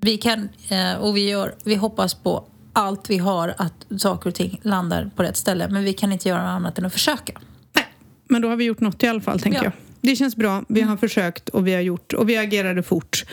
[0.00, 4.34] Vi kan, eh, och vi, gör, vi hoppas på allt vi har att saker och
[4.34, 5.68] ting landar på rätt ställe.
[5.68, 7.32] Men vi kan inte göra något annat än att försöka.
[7.76, 7.84] Nej,
[8.28, 9.64] men då har vi gjort något i alla fall, tänker Ja.
[9.64, 9.72] jag.
[10.00, 10.64] Det känns bra.
[10.68, 13.24] Vi har försökt och vi har gjort och vi agerade fort.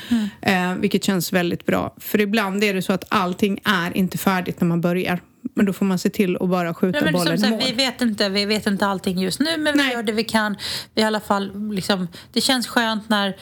[0.42, 1.96] Eh, vilket känns väldigt bra.
[1.98, 5.20] För ibland är det så att allting är inte färdigt när man börjar.
[5.56, 7.62] Men då får man se till att bara skjuta Nej, men bollen som i mål.
[7.66, 9.88] vi, vet inte, vi vet inte allting just nu, men Nej.
[9.88, 10.58] vi gör det vi kan.
[10.94, 13.36] Vi i alla fall, liksom, det känns skönt när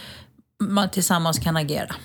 [0.63, 1.95] man tillsammans kan agera.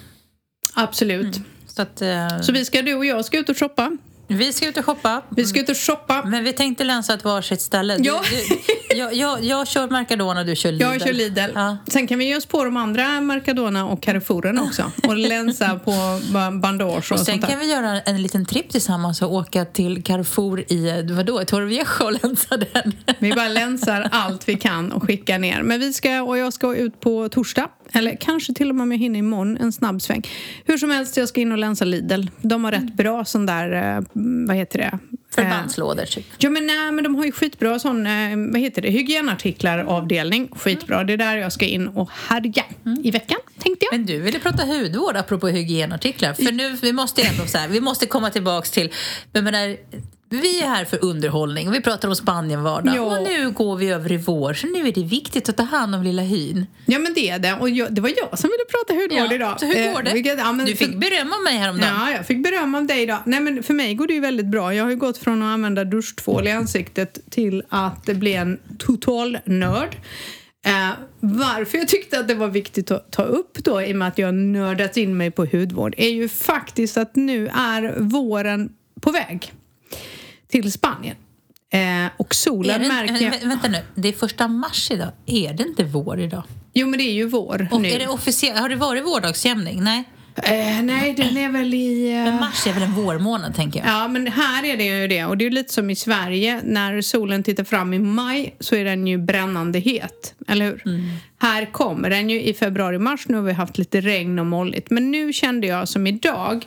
[0.74, 1.36] Absolut.
[1.66, 3.96] Så, att, eh, Så vi ska, du och jag ska ut och shoppa.
[4.28, 5.22] Vi ska ut och shoppa.
[5.28, 6.22] Vi ska ut och shoppa.
[6.24, 7.96] Men vi tänkte länsa ett varsitt ställe.
[8.00, 8.20] Ja.
[8.30, 10.82] Du, du, jag, jag, jag kör Mercadona, du kör Lidl.
[10.84, 11.40] Jag kör Lidl.
[11.54, 11.76] Ja.
[11.88, 14.92] Sen kan vi ge oss på de andra Mercadona och Carrefouren också.
[15.08, 17.48] Och länsa på ba- bandage och, Och sen sånt där.
[17.48, 22.12] kan vi göra en liten tripp tillsammans och åka till Carrefour i vadå, Torrevieja och
[22.22, 22.92] länsa den.
[23.18, 25.62] Vi bara länsar allt vi kan och skickar ner.
[25.62, 27.68] Men vi ska, och jag ska ut på torsdag.
[27.92, 30.22] Eller kanske till och med om jag hinner imorgon, en snabb sväng.
[30.64, 32.22] Hur som helst, jag ska in och länsa Lidl.
[32.40, 34.04] De har rätt bra sån där, eh,
[34.46, 34.98] vad heter det,
[35.34, 36.26] Förbandslådor typ.
[36.38, 38.12] Ja men nej men de har ju skitbra sån, eh,
[38.52, 40.48] vad heter det, hygienartiklar avdelning.
[40.56, 42.64] Skitbra, det är där jag ska in och härja
[43.04, 43.98] i veckan tänkte jag.
[43.98, 46.34] Men du ville prata hudvård apropå hygienartiklar.
[46.34, 48.92] För nu, vi måste ändå så här, vi måste komma tillbaks till,
[49.32, 49.76] jag menar,
[50.28, 51.70] vi är här för underhållning.
[51.70, 52.96] Vi pratar om Spanien-vardag.
[52.96, 53.00] Ja.
[53.02, 54.54] Och nu går vi över i vår.
[54.54, 56.66] Så nu är det viktigt att ta hand om lilla hyn.
[56.86, 59.60] Ja men det är det och jag, det var jag som ville prata hudvård idag.
[59.60, 60.12] Så hur går Eh, det?
[60.12, 61.94] vilket- ja, men du fick beröm av mig häromdagen.
[62.00, 63.18] Ja, jag fick beröm av dig idag.
[63.26, 64.74] Nej, men för mig går det ju väldigt bra.
[64.74, 69.38] Jag har ju gått från att använda duschtvål i ansiktet till att bli en total
[69.44, 69.96] nörd.
[70.66, 70.88] Eh,
[71.20, 74.18] varför jag tyckte att det var viktigt att ta upp då i och med att
[74.18, 78.68] jag nördat in mig på hudvård är ju faktiskt att nu är våren
[79.00, 79.52] på väg
[80.48, 81.16] till Spanien.
[81.72, 83.32] Eh, och solen det, märker jag...
[83.32, 85.12] vä- Vänta nu, det är första mars idag.
[85.26, 86.42] Är det inte vår idag?
[86.74, 87.88] Jo men det är ju vår Och nu.
[87.88, 88.58] är det officiellt?
[88.60, 89.82] Har det varit vårdagsjämning?
[89.84, 90.04] Nej.
[90.36, 92.08] eh, nej, den är väl i...
[92.12, 93.88] eh, Men mars är väl en vårmånad, tänker jag.
[93.88, 95.24] Ja, men här är det ju det.
[95.24, 96.60] Och det är ju lite som i Sverige.
[96.64, 100.34] När solen tittar fram i maj så är den ju brännande het.
[100.48, 100.82] Eller hur?
[101.38, 103.28] Här kommer den ju i februari-mars.
[103.28, 104.90] Nu har vi haft lite regn och molligt.
[104.90, 106.66] Men nu kände jag som idag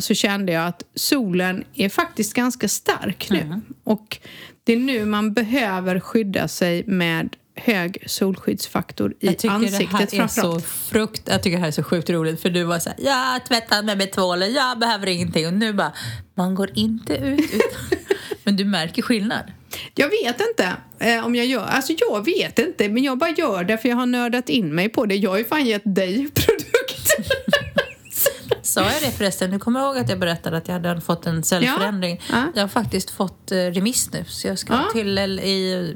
[0.00, 3.60] så kände jag att solen är faktiskt ganska stark nu.
[3.84, 4.18] Och
[4.64, 9.96] det är nu man behöver skydda sig med hög solskyddsfaktor i Jag tycker ansiktet det
[9.96, 10.64] här är så framförallt.
[10.64, 11.22] frukt...
[11.24, 13.82] Jag tycker det här är så sjukt roligt för du var så här, jag tvättar
[13.82, 15.46] mig med tvålen, jag behöver ingenting.
[15.46, 15.92] Och nu bara,
[16.34, 17.98] man går inte ut utan...
[18.44, 19.52] Men du märker skillnad.
[19.94, 21.66] Jag vet inte eh, om jag gör...
[21.66, 24.88] Alltså jag vet inte, men jag bara gör det för jag har nördat in mig
[24.88, 25.14] på det.
[25.14, 27.41] Jag har ju fan gett dig produkter.
[28.72, 29.50] Sa jag det förresten?
[29.50, 32.20] Du kommer ihåg att jag berättade att jag hade fått en cellförändring?
[32.30, 32.44] Ja.
[32.54, 34.88] Jag har faktiskt fått eh, remiss nu så jag ska Ja.
[34.92, 35.94] till i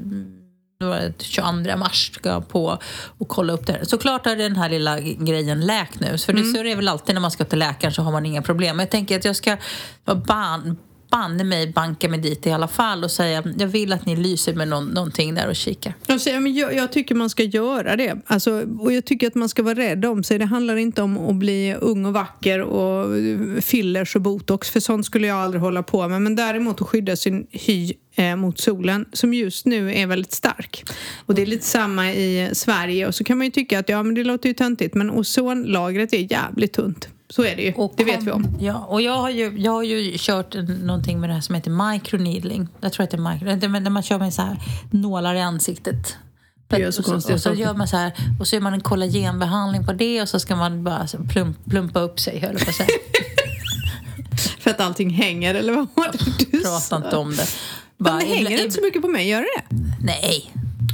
[0.79, 2.79] det var det 22 mars ska jag på
[3.17, 3.83] och kolla upp det här.
[3.83, 6.17] Såklart har den här lilla grejen läkt nu.
[6.17, 8.25] För det, så är det väl alltid när man ska till läkaren så har man
[8.25, 8.77] inga problem.
[8.77, 9.57] Men jag tänker att jag ska
[10.05, 10.17] vara
[11.17, 14.53] banne mig banka mig dit i alla fall och säga jag vill att ni lyser
[14.53, 15.93] med någon, någonting där och kikar.
[16.07, 18.21] Jag, säger, men jag, jag tycker man ska göra det.
[18.27, 20.39] Alltså, och jag tycker att man ska vara rädd om sig.
[20.39, 23.13] Det handlar inte om att bli ung och vacker och
[23.63, 24.69] fillers och botox.
[24.69, 26.21] För sånt skulle jag aldrig hålla på med.
[26.21, 30.83] Men däremot att skydda sin hy eh, mot solen som just nu är väldigt stark.
[31.25, 33.07] Och det är lite samma i Sverige.
[33.07, 34.95] Och så kan man ju tycka att ja, men det låter ju töntigt.
[34.95, 37.09] Men ozonlagret är jävligt tunt.
[37.29, 37.73] Så är det ju.
[37.73, 38.57] Och det vet kom- vi om.
[38.59, 41.91] Ja, och jag har ju, jag har ju kört någonting med det här som heter
[41.91, 42.67] microneedling.
[42.81, 44.57] Jag tror att det är micro, när man kör med så här
[44.91, 46.15] nålar i ansiktet.
[46.67, 47.61] Det gör så och så, konstiga och så saker.
[47.61, 50.55] gör man så här, och så gör man en kollagenbehandling på det och så ska
[50.55, 52.89] man bara plump, plumpa upp sig, höll jag på att säga.
[54.59, 57.47] För att allting hänger, eller vad var det du Prata inte om det.
[57.97, 59.75] Men Bara, det hänger inte så mycket på mig, gör det det?
[60.05, 60.53] Nej.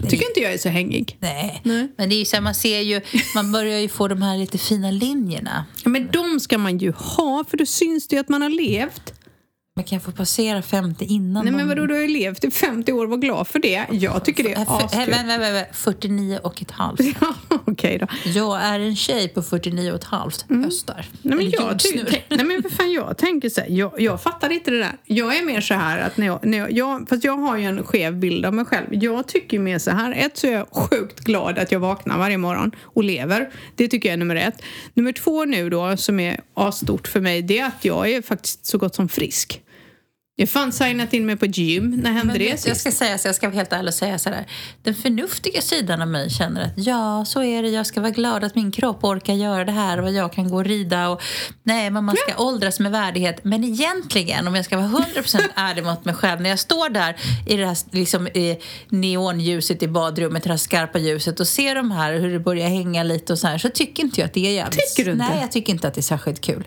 [0.10, 1.18] Tycker inte jag är så hängig.
[1.20, 1.62] Nej.
[1.64, 1.92] Nej.
[1.98, 3.02] Men det är så här, man ser ju,
[3.36, 5.66] man börjar ju få de här lite fina linjerna.
[5.84, 8.50] Ja, Men de ska man ju ha, för då syns det ju att man har
[8.50, 9.14] levt.
[9.76, 12.92] Man kan få passera 50 innan Nej men vadå, du har ju levt i 50
[12.92, 13.86] år, var glad för det.
[13.92, 15.00] Jag tycker det är Äh, äh, askul.
[15.02, 17.00] vä- vä- vä- vä- 49 och ett halvt.
[17.22, 17.36] Ja,
[17.72, 18.08] okej då.
[18.26, 20.94] Jag är en tjej på 49 och ett halvt höstar.
[20.94, 21.06] Mm.
[21.22, 24.72] Nej men, jag, ty- nej men fan jag tänker så här, jag, jag fattar inte
[24.72, 24.98] det där.
[25.06, 27.66] Jag är mer så här att när jag, när jag, jag, fast jag har ju
[27.66, 28.88] en skev bild av mig själv.
[28.92, 32.38] Jag tycker mer så här, ett så är jag sjukt glad att jag vaknar varje
[32.38, 33.50] morgon och lever.
[33.76, 34.62] Det tycker jag är nummer ett.
[34.94, 38.66] Nummer två nu då, som är asstort för mig, det är att jag är faktiskt
[38.66, 39.62] så gott som frisk.
[40.36, 41.92] Jag har fan signat in mig på gym.
[41.92, 42.82] När hände det vet, jag sist?
[42.82, 44.46] ska säga så jag ska vara helt ärlig och säga så här.
[44.84, 47.70] Den förnuftiga sidan av mig känner att ja, så är det.
[47.70, 50.56] Jag ska vara glad att min kropp orkar göra det här och jag kan gå
[50.56, 51.22] och rida och
[51.64, 53.40] nej, men man ska åldras med värdighet.
[53.44, 57.16] Men egentligen, om jag ska vara 100% ärlig mot mig själv, när jag står där
[57.48, 61.92] i det här liksom, i neonljuset i badrummet, det här skarpa ljuset och ser de
[61.92, 64.48] här hur det börjar hänga lite och så här, så tycker inte jag att det
[64.48, 64.96] är jävligt...
[64.96, 65.30] Tycker du inte?
[65.30, 66.64] Nej, jag tycker inte att det är särskilt kul.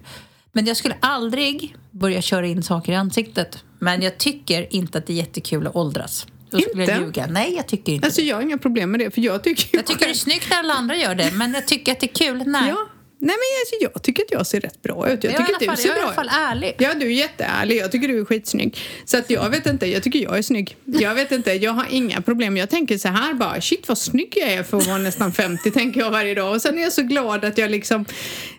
[0.56, 3.64] Men jag skulle aldrig börja köra in saker i ansiktet.
[3.78, 6.26] Men jag tycker inte att det är jättekul att åldras.
[6.50, 7.04] Då skulle jag Inte?
[7.06, 7.26] ljuga.
[7.26, 8.26] Nej, jag tycker inte Alltså det.
[8.26, 10.58] jag har inga problem med det, för jag tycker Jag tycker det är snyggt när
[10.58, 12.42] alla andra gör det, men jag tycker att det är kul.
[12.46, 12.68] Nej.
[12.68, 12.88] Ja.
[13.18, 15.24] Nej men alltså, jag tycker att jag ser rätt bra ut.
[15.24, 16.30] Jag jag tycker att du fall, ser jag är i bra alla ut.
[16.30, 16.74] fall ärlig.
[16.78, 17.76] Ja, du är jätteärlig.
[17.76, 18.78] Jag tycker du är skitsnygg.
[19.04, 20.76] Så att jag vet inte, jag tycker jag är snygg.
[20.84, 22.56] Jag vet inte, jag har inga problem.
[22.56, 25.70] Jag tänker så här bara, shit vad snygg jag är för att vara nästan 50,
[25.70, 26.54] tänker jag varje dag.
[26.54, 28.04] Och sen är jag så glad att jag liksom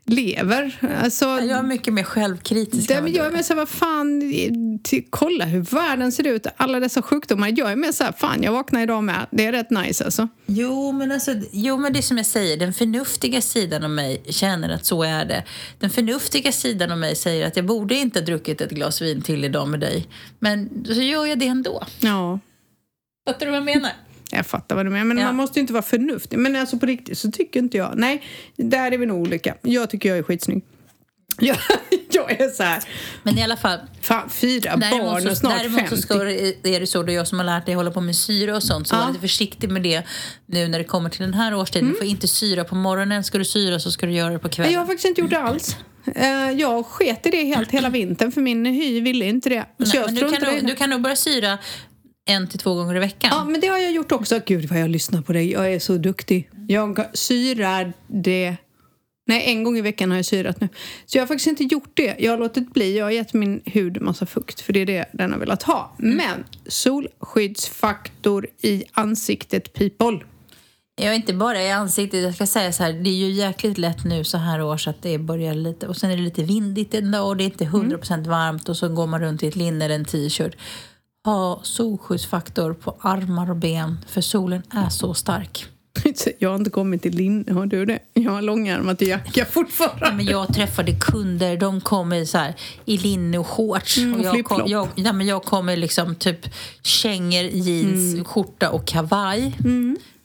[0.07, 0.79] lever.
[1.03, 2.87] Alltså, Jag är mycket mer självkritisk.
[2.87, 4.21] det, men jag är mer så här, vad fan,
[4.83, 7.53] till, kolla hur världen ser ut, alla dessa sjukdomar.
[7.57, 10.27] Jag är mer så här, fan jag vaknade idag med, det är rätt nice alltså.
[10.45, 14.23] Jo men, alltså, jo, men det är som jag säger, den förnuftiga sidan av mig
[14.29, 15.43] känner att så är det.
[15.79, 19.21] Den förnuftiga sidan av mig säger att jag borde inte ha druckit ett glas vin
[19.21, 20.07] till idag med dig.
[20.39, 21.83] Men så gör jag det ändå.
[21.99, 22.39] Ja.
[23.27, 23.91] Fattar du vad jag menar?
[24.31, 25.25] Jag fattar vad du menar, men Ja.
[25.25, 26.39] man måste ju inte vara förnuftig.
[26.39, 27.93] Men alltså på riktigt så tycker inte jag.
[27.95, 28.23] Nej,
[28.55, 29.55] där är vi nog olika.
[29.61, 30.63] Jag tycker jag är skitsnygg.
[31.39, 31.57] Jag,
[32.11, 32.83] jag är så här,
[33.23, 35.95] Men i alla fall, fan fyra barn Däremot så, och snart däremot 50.
[35.95, 38.15] så ska, det- är det så, då jag som har lärt dig hålla på med
[38.15, 38.99] syra och sånt, så Ja.
[38.99, 40.03] var lite försiktig med det
[40.45, 41.85] nu när det kommer till den här årstiden.
[41.85, 41.93] Mm.
[41.93, 44.49] Du får inte syra på morgonen, ska du syra så ska du göra det på
[44.49, 44.73] kvällen.
[44.73, 45.75] Jag har faktiskt inte gjort det alls.
[46.15, 49.65] Eh, Jag sket i det helt hela vintern för min hy ville inte det.
[49.79, 51.57] Så Nej, jag men du, kan nog, du kan nog börja syra
[52.27, 53.29] en till två gånger i veckan.
[53.33, 54.39] Ja, men det har jag gjort också.
[54.45, 55.51] Gud vad jag lyssnar på dig.
[55.51, 56.49] Jag är så duktig.
[56.67, 58.55] Jag syrar det...
[59.27, 60.69] Nej, en gång i veckan har jag syrat nu.
[61.05, 62.15] Så jag har faktiskt inte gjort det.
[62.19, 62.97] Jag har låtit bli.
[62.97, 65.95] Jag har gett min hud massa fukt för det är det den har velat ha.
[65.97, 70.19] Men solskyddsfaktor i ansiktet people.
[71.01, 72.23] Jag är inte bara i ansiktet.
[72.23, 75.01] Jag ska säga så här, det är ju jäkligt lätt nu så här års att
[75.01, 77.65] det börjar lite och sen är det lite vindigt en dag och det är inte
[77.65, 80.55] 100% varmt och så går man runt i ett linne eller en t-shirt.
[81.27, 85.65] Ha solskyddsfaktor på armar och ben för solen är så stark.
[86.39, 87.99] Jag har inte kommit till linne, har du det?
[88.13, 90.17] Jag har långärmat jacka fortfarande.
[90.17, 92.53] Men jag träffade kunder, de kommer så här,
[92.85, 93.97] i linne och shorts.
[93.97, 96.39] Mm, och jag, kom, jag, ja, men jag kommer liksom typ
[96.81, 98.25] kängor, jeans, Mm.
[98.25, 99.55] skjorta och kavaj.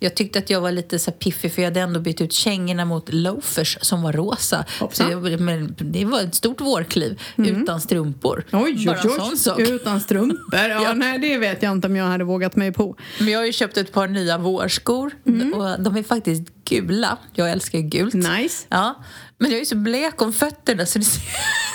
[0.02, 2.84] Jag tyckte att jag var lite så piffig för jag hade ändå bytt ut kängorna
[2.84, 4.64] mot loafers som var rosa.
[4.92, 8.44] Så jag, men det var ett stort vårkliv utan strumpor.
[8.52, 8.64] Mm.
[8.64, 9.36] Oj, Bara oj, oj.
[9.38, 9.58] sak.
[9.60, 10.38] Utan strumpor?
[10.52, 10.92] Ja, Ja.
[10.94, 12.96] Nej, det vet jag inte om jag hade vågat mig på.
[13.18, 15.54] Men jag har ju köpt ett par nya vårskor Mm.
[15.54, 17.18] och de är faktiskt gula.
[17.34, 18.14] Jag älskar gult.
[18.14, 18.66] Nice.
[18.68, 19.02] Ja,
[19.38, 21.04] men jag är så blek om fötterna så, det,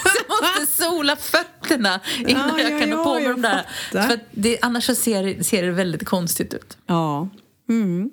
[0.04, 3.66] jag måste sola fötterna innan Ja, jag ja, kan ha ja, på mig de där.
[4.08, 6.78] För det, annars så ser, ser det väldigt konstigt ut.
[6.88, 7.30] Ja.
[7.70, 8.10] Mm.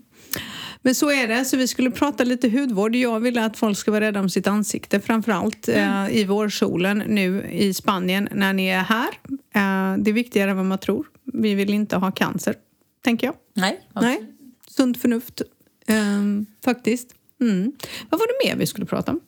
[0.83, 1.45] Men så är det.
[1.45, 2.97] Så vi skulle prata lite hudvård.
[2.97, 6.05] Jag vill att folk ska vara rädda om sitt ansikte framförallt Mm.
[6.07, 9.09] eh, i vårsolen nu i Spanien när ni är här.
[9.55, 11.07] Eh, det är viktigare än vad man tror.
[11.33, 12.55] Vi vill inte ha cancer,
[13.05, 13.35] tänker jag.
[13.55, 14.27] Nej, Nej,
[14.69, 15.43] sunt förnuft.
[15.87, 17.15] Ehm, faktiskt.
[17.41, 17.73] Mm.
[18.11, 19.21] Vad var det mer vi skulle prata om?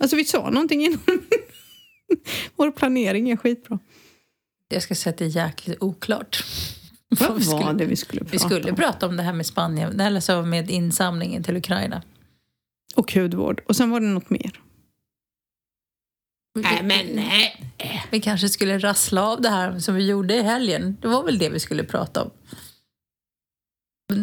[0.00, 1.00] Alltså vi sa någonting innan.
[2.56, 3.78] Vår planering är skitbra.
[4.68, 6.44] Jag ska säga att det är jäkligt oklart.
[7.20, 8.76] Vad vi var skulle, det vi skulle prata vi skulle om?
[8.76, 12.02] prata om det här med Spanien, eller så med insamlingen till Ukraina.
[12.96, 13.62] Och hudvård.
[13.68, 14.60] Och sen var det något mer.
[16.58, 17.72] Nej, men nej.
[18.10, 20.96] Vi kanske skulle rassla av det här som vi gjorde i helgen.
[21.00, 22.30] Det var väl det vi skulle prata om.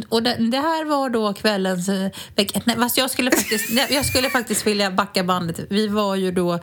[0.10, 1.90] Och det, det här var då kvällens...
[1.90, 2.12] eh,
[2.66, 5.60] Nej, fast jag skulle, faktiskt, nej, jag skulle faktiskt vilja backa bandet.
[5.70, 6.60] Vi var ju då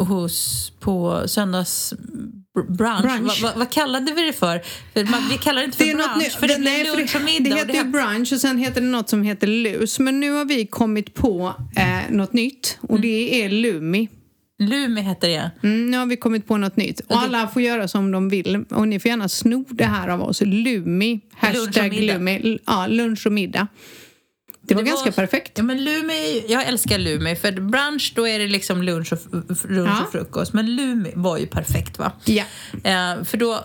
[0.00, 1.94] hos, på söndags
[2.62, 3.02] brunch.
[3.02, 3.22] Brunch.
[3.22, 4.62] Vad, vad, vad kallade vi det för?
[4.94, 6.32] för man, vi kallar det inte för brunch, nytt.
[6.34, 7.50] för det Nej, blir lunch och det, middag.
[7.50, 9.98] det heter ju brunch och sen heter det något som heter lus.
[9.98, 14.08] Men nu har vi kommit på eh, något nytt och det är Lumi.
[14.58, 15.50] Lumi heter det.
[15.62, 17.00] Mm, nu har vi kommit på något nytt.
[17.00, 18.64] Och det- alla får göra som de vill.
[18.70, 20.40] Och ni får gärna sno det här av oss.
[20.40, 21.20] Lumi.
[21.34, 22.14] Hashtag middag.
[22.14, 22.58] Lumi.
[22.66, 23.66] Ja, lunch och middag.
[24.68, 25.52] Det var Det ganska var- perfekt.
[25.58, 27.36] Ja, men Lumi, jag älskar Lumi.
[27.36, 29.18] För brunch då är det liksom lunch och,
[29.70, 30.04] lunch Ja.
[30.06, 30.52] och frukost.
[30.52, 32.12] Men Lumi var ju perfekt va?
[32.24, 32.44] Ja.
[32.84, 33.64] Eh, för då,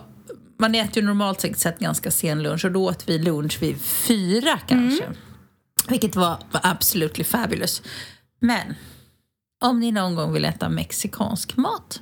[0.59, 4.59] man äter ju normalt sett ganska sen lunch och då åt vi lunch vid fyra
[4.67, 5.03] kanske.
[5.03, 5.17] Mm.
[5.87, 7.81] Vilket var, var absolutely fabulous.
[8.39, 8.75] Men
[9.63, 12.01] om ni någon gång vill äta mexikansk mat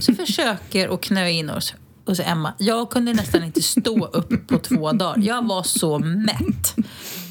[0.00, 1.74] så försöker att knö in oss
[2.06, 2.52] hos Emma.
[2.58, 5.22] Jag kunde nästan inte stå upp på två dagar.
[5.26, 6.74] Jag var så mätt.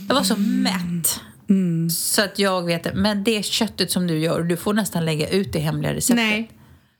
[0.10, 1.20] Jag var så mätt.
[1.50, 1.90] Mm.
[1.90, 2.92] Så att jag vet det.
[2.96, 6.16] Men det köttet som du gör, du får nästan lägga ut det hemliga receptet.
[6.26, 6.52] Nej,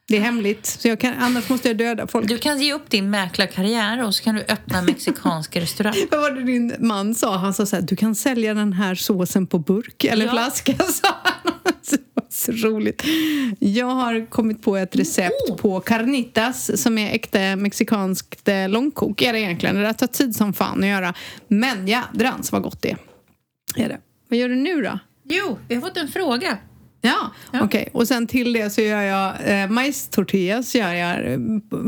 [0.08, 0.66] det är hemligt.
[0.66, 2.28] Så jag kan, annars måste jag döda folk.
[2.28, 5.94] Du kan ge upp din mäklarkarriär och så kan du öppna en mexikansk restaurang.
[6.12, 7.38] Vad var det din man sa?
[7.38, 10.32] Han sa så här, du kan sälja den här såsen på burk eller Ja.
[10.32, 10.88] flaska, var
[12.30, 13.04] så roligt.
[13.60, 15.58] Jag har kommit på ett recept Oh.
[15.58, 19.22] på carnitas som är äkta mexikanskt eh, långkok.
[19.22, 19.76] Är det egentligen.
[19.76, 21.14] Det där tar tid som fan att göra.
[21.48, 22.98] Men jädrans vad gott det är.
[23.86, 23.98] är det.
[24.28, 25.00] Vad gör du nu då?
[25.24, 26.58] Jo, vi har fått en fråga.
[27.02, 27.90] Ja, okej.
[27.94, 31.40] Och sen till det så gör jag eh, majstortillas gör jag eh,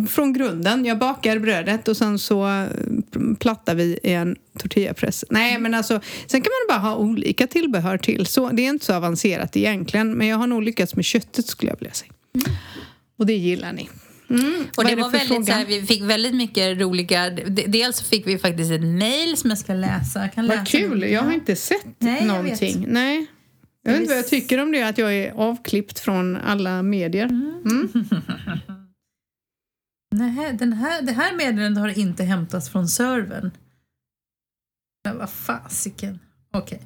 [0.09, 0.85] från grunden.
[0.85, 2.65] Jag bakar brödet och sen så eh,
[3.39, 5.25] plattar vi i en tortillapress.
[5.29, 8.25] Nej, men alltså, sen kan man bara ha olika tillbehör till.
[8.25, 11.71] Så, det är inte så avancerat egentligen, men jag har nog lyckats med köttet skulle
[11.71, 12.11] jag vilja säga.
[13.17, 13.89] Och det gillar ni.
[14.29, 14.65] Mm.
[14.77, 17.29] Och det är var väldigt så här, vi fick väldigt mycket roliga...
[17.29, 20.19] de- Dels fick vi faktiskt ett mail som jag ska läsa.
[20.21, 21.03] Jag kan läsa Vad kul!
[21.03, 22.85] Jag har inte sett Nej, någonting.
[22.87, 23.25] Nej.
[23.83, 27.25] Jag vet inte vad jag tycker om det, att jag är avklippt från alla medier.
[27.25, 27.89] Mm.
[30.15, 33.51] Nej, den här, det här meddelandet har inte hämtats från servern.
[35.03, 36.19] Men vad fasiken.
[36.53, 36.81] Okej.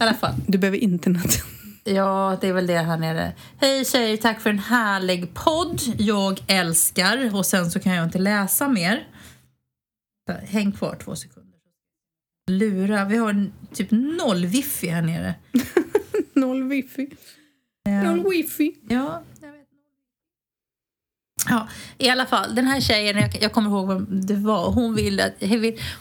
[0.00, 0.34] I alla fall.
[0.46, 1.42] Du behöver internet.
[1.84, 3.32] Ja, det är väl det här nere.
[3.56, 5.80] Hej tjejer, tack för en härlig podd.
[5.98, 7.34] Jag älskar.
[7.36, 9.08] Och sen så kan jag inte läsa mer.
[10.42, 11.58] Häng kvar två sekunder.
[12.50, 13.04] Lura.
[13.04, 15.34] Vi har typ noll wifi här nere.
[16.46, 17.06] Noll wifi.
[18.04, 18.74] Noll wifi.
[18.88, 19.22] ja.
[21.48, 22.54] Ja, i alla fall.
[22.54, 24.70] Den här tjejen, jag, jag kommer ihåg vad det var.
[24.70, 25.42] Hon, ville, att-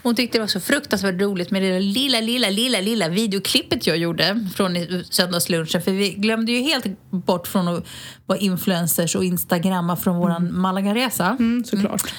[0.03, 3.97] hon tyckte det var så fruktansvärt roligt med det lilla, lilla, lilla, lilla videoklippet jag
[3.97, 4.75] gjorde från
[5.09, 5.81] söndagslunchen.
[5.81, 7.85] För vi glömde ju helt bort från att
[8.25, 11.35] vara influencers och instagramma från våran Malagaresa.
[11.39, 12.13] Mm, såklart.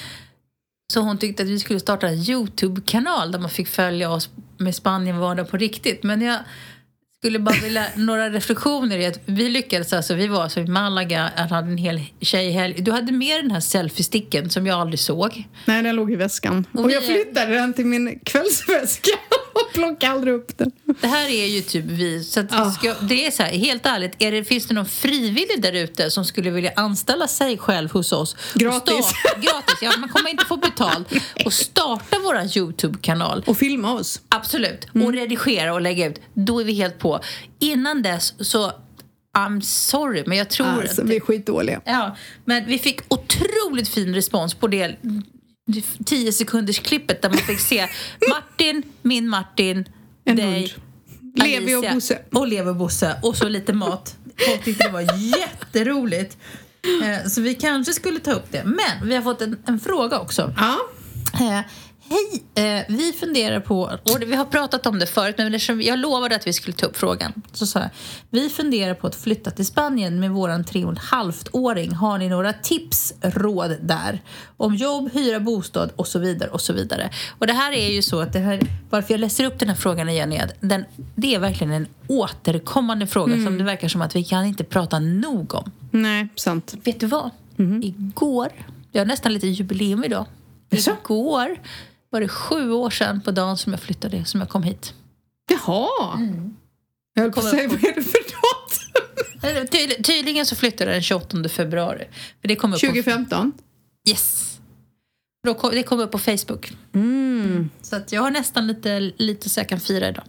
[0.92, 4.74] Så hon tyckte att vi skulle starta en Youtube-kanal där man fick följa oss med
[4.74, 6.02] Spanien vardag på riktigt.
[6.02, 6.38] Men jag
[7.22, 11.30] skulle bara vilja några reflektioner i att vi lyckades alltså, vi var alltså i Malaga,
[11.50, 12.74] hade en hel tjejhelg.
[12.82, 15.44] Du hade med den här selfie-sticken som jag aldrig såg.
[15.64, 16.66] Nej, den låg i väskan.
[16.74, 19.10] Och Och, jag är- flyttade den till min kvällsväska
[19.52, 20.70] och plockade aldrig upp den.
[21.00, 22.24] Det här är ju typ vi.
[22.24, 22.70] Så Ah.
[22.70, 26.10] ska, det är så här, helt ärligt, är det, finns det någon frivillig där ute
[26.10, 28.36] som skulle vilja anställa sig själv hos oss?
[28.54, 28.92] Gratis.
[28.94, 29.92] starta- gratis, ja.
[29.98, 31.08] Man kommer inte få betalt.
[31.44, 33.44] Och starta vår Youtube-kanal.
[33.46, 34.20] Och filma oss.
[34.42, 34.86] Absolut.
[34.94, 35.06] Mm.
[35.06, 36.20] Och redigera och lägga ut.
[36.34, 37.20] Då är vi helt på.
[37.58, 38.72] Innan dess så...
[39.36, 40.66] I'm sorry, men jag tror...
[40.66, 41.80] Alltså, att, vi är skitdåliga.
[41.84, 44.96] ja, men vi fick otroligt fin respons på det
[46.04, 47.86] 10 sekunders klippet där man fick se
[48.30, 49.88] Martin, min Martin,
[50.24, 50.70] En dig, hund.
[51.36, 52.18] Levi och Alicia Bosse.
[52.32, 53.16] Och Levi och Bosse.
[53.22, 54.16] Och så lite mat.
[54.46, 55.06] Folk tyckte det var
[55.38, 56.36] jätteroligt.
[57.04, 58.64] Eh, Så vi kanske skulle ta upp det.
[58.64, 60.54] Men vi har fått en, en fråga också.
[60.56, 60.78] Ja.
[62.12, 62.42] Hej!
[62.54, 66.36] Eh, vi funderar på, och vi har pratat om det förut, men eftersom jag lovade
[66.36, 67.32] att vi skulle ta upp frågan.
[67.52, 67.88] Så sa jag,
[68.30, 70.96] vi funderar på att flytta till Spanien med våran tre och
[71.52, 71.92] åring.
[71.92, 74.22] Har ni några tips, råd där?
[74.56, 77.10] Om jobb, hyra, bostad och så vidare och så vidare.
[77.38, 79.76] Och det här är ju så att det här, varför jag läser upp den här
[79.76, 84.02] frågan igen är att den, det är verkligen en återkommande fråga som det verkar som
[84.02, 85.70] att vi kan inte prata nog om.
[85.90, 86.74] Nej, sant.
[86.84, 87.30] Vet du vad?
[87.82, 88.48] Igår,
[88.92, 90.26] jag har nästan lite jubileum idag.
[90.70, 91.58] Igår
[92.12, 94.94] var det sju år sedan på dagen som jag flyttade, som jag kom hit.
[95.50, 95.88] Jaha.
[97.14, 99.66] Jag höll på att säga, vad är det för datum?
[99.72, 102.04] Tydlig, tydligen så flyttade jag den 28 februari.
[102.40, 103.52] För det kom upp 2015.
[103.52, 103.58] På,
[104.10, 104.58] yes!
[105.72, 106.72] Det kom upp på Facebook.
[106.94, 107.70] Mm.
[107.82, 110.24] Så att jag har nästan lite, lite så jag kan fira idag.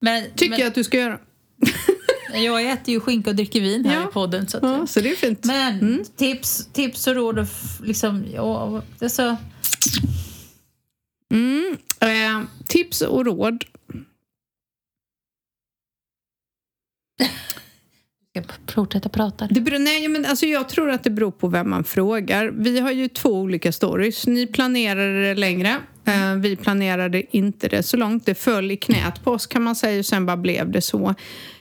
[0.00, 1.18] Men, Tycker men jag att du ska göra.
[2.34, 4.08] jag äter ju skinka och dricker vin här Ja.
[4.08, 4.48] i podden.
[4.48, 5.44] Så att, Ja, så det är fint.
[5.44, 7.46] Men tips, tips och råd och
[7.82, 9.36] liksom, ja, alltså,
[11.34, 11.76] Mm.
[12.00, 13.64] Eh, tips och råd.
[18.70, 19.46] fortsätta prata.
[19.50, 22.46] Det beror, nej, men alltså jag tror att det beror på vem man frågar.
[22.46, 24.26] Vi har ju två olika stories.
[24.26, 25.76] Ni planerade det längre.
[26.04, 28.26] Eh, vi planerade inte det så långt.
[28.26, 31.14] Det föll i knät på oss kan man säga och sen bara blev det så.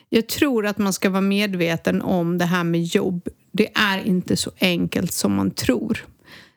[0.10, 3.28] Jag tror att man ska vara medveten om det här med jobb.
[3.52, 6.06] Det är inte så enkelt som man tror.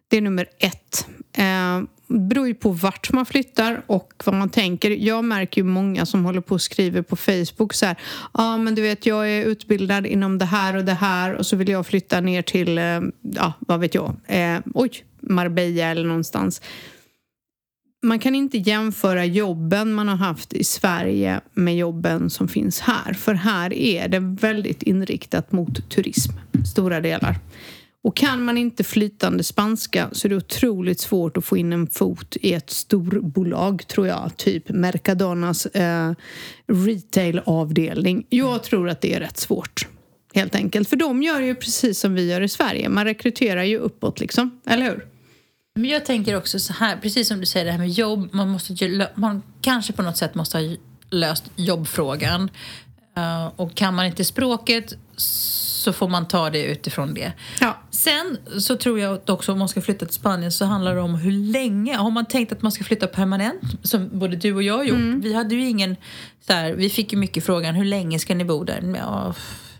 [0.08, 1.06] Det är nummer ett.
[1.36, 4.90] Eh, beror ju på vart man flyttar och vad man tänker.
[4.90, 7.96] Jag märker ju många som håller på och skriver på Facebook så här.
[8.22, 11.46] Ja, ah, men du vet, jag är utbildad inom det här och det här och
[11.46, 16.04] så vill jag flytta ner till, eh, ja, vad vet jag, eh, oj, Marbella eller
[16.04, 16.62] någonstans.
[18.02, 23.12] Man kan inte jämföra jobben man har haft i Sverige med jobben som finns här.
[23.12, 26.32] För här är det väldigt inriktat mot turism,
[26.72, 27.36] stora delar.
[28.02, 31.86] Och kan man inte flytande spanska så är det otroligt svårt att få in en
[31.86, 34.36] fot i ett storbolag, tror jag.
[34.36, 36.12] Typ Mercadonas eh,
[36.66, 38.26] retailavdelning.
[38.28, 39.88] Jag tror att det är rätt svårt,
[40.34, 40.88] helt enkelt.
[40.88, 42.88] För de gör ju precis som vi gör i Sverige.
[42.88, 44.60] Man rekryterar ju uppåt, liksom.
[44.66, 45.06] Eller hur?
[45.74, 48.48] Men jag tänker också så här, precis som du säger det här med jobb, man,
[48.48, 50.76] måste man kanske på något sätt måste ha
[51.10, 52.50] löst jobbfrågan.
[53.16, 54.94] Eh, och kan man inte språket
[55.80, 57.32] så får man ta det utifrån det.
[57.60, 57.78] Ja.
[57.90, 61.00] Sen så tror jag att också om man ska flytta till Spanien så handlar det
[61.00, 61.96] om hur länge.
[61.96, 65.24] Har man tänkt att man ska flytta permanent, som både du och jag har gjort.
[65.24, 65.96] Vi hade ju ingen,
[66.46, 68.94] så här, vi fick ju mycket frågan, hur länge ska ni bo där?
[68.98, 69.34] Ja,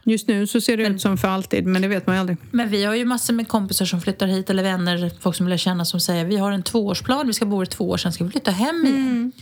[0.05, 2.39] Just nu så ser det ut som för alltid, men det vet man ju aldrig.
[2.51, 5.57] men vi har ju massor med kompisar som flyttar hit eller vänner, folk som lär
[5.57, 8.25] känna som säger vi har en tvåårsplan, vi ska bo i två år, sen ska
[8.25, 9.33] vi flytta hem igen.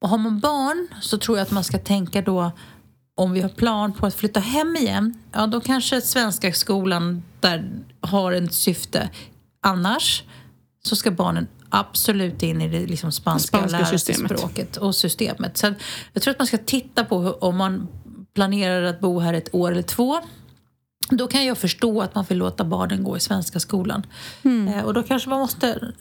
[0.00, 2.52] Och har man barn så tror jag att man ska tänka då
[3.18, 7.70] om vi har plan på att flytta hem igen, ja då kanske svenska skolan där
[8.00, 9.10] har ett syfte.
[9.62, 10.22] Annars
[10.84, 14.38] så ska barnen absolut in i det liksom spanska, Spanska och lära sig systemet.
[14.38, 15.56] språket och systemet.
[15.56, 15.74] Så
[16.12, 17.88] jag tror att man ska titta på hur, om man
[18.34, 20.20] planerar att bo här ett år eller två.
[21.10, 24.06] Då kan jag förstå att man vill låta barnen gå i svenska skolan.
[24.76, 25.92] Eh, och då kanske man måste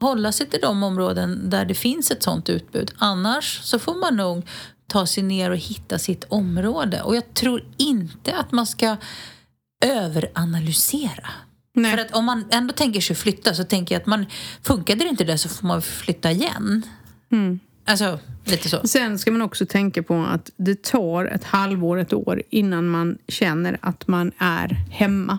[0.00, 2.92] hålla sig till de områden där det finns ett sånt utbud.
[2.98, 4.46] Annars så får man nog
[4.86, 7.02] ta sig ner och hitta sitt område.
[7.02, 8.96] Och jag tror inte att man ska
[9.84, 11.30] överanalysera.
[11.74, 11.90] Nej.
[11.90, 14.26] För att om man ändå tänker sig flytta så tänker jag att man,
[14.62, 16.82] funkade det inte det så får man flytta igen.
[17.32, 17.60] Mm.
[17.86, 18.86] Alltså, lite så.
[18.86, 23.18] Sen ska man också tänka på att det tar ett halvår, ett år innan man
[23.28, 25.38] känner att man är hemma.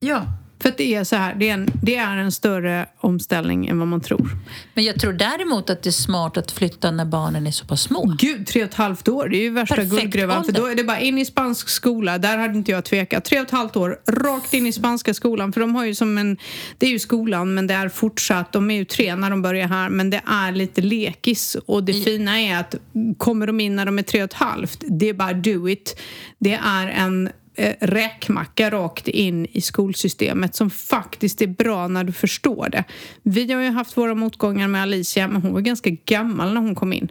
[0.00, 0.26] Ja.
[0.62, 3.78] För att det är så här, det är, en, det är en större omställning än
[3.78, 4.28] vad man tror.
[4.74, 7.82] Men jag tror däremot att det är smart att flytta när barnen är så pass
[7.82, 8.14] små.
[8.18, 10.44] Gud, tre och ett halvt år, det är ju värsta Perfekt guldgruvan.
[10.44, 10.60] För ålder.
[10.60, 13.24] då är det bara in i spansk skola, där hade inte jag tvekat.
[13.24, 15.52] Tre och ett halvt år, rakt in i spanska skolan.
[15.52, 16.36] För de har ju som en,
[16.78, 19.68] det är ju skolan, men det är fortsatt, de är ju tre när de börjar
[19.68, 21.56] här, men det är lite lekis.
[21.66, 22.74] Och det fina är att
[23.18, 26.00] kommer de in när de är tre och ett halvt, det är bara do it.
[26.38, 27.30] Det är en
[27.62, 32.84] eh, räkmacka rakt in i skolsystemet som faktiskt är bra när du förstår det.
[33.22, 36.74] Vi har ju haft våra motgångar med Alicia, men hon var ganska gammal när hon
[36.74, 37.08] kom in.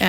[0.00, 0.08] Eh,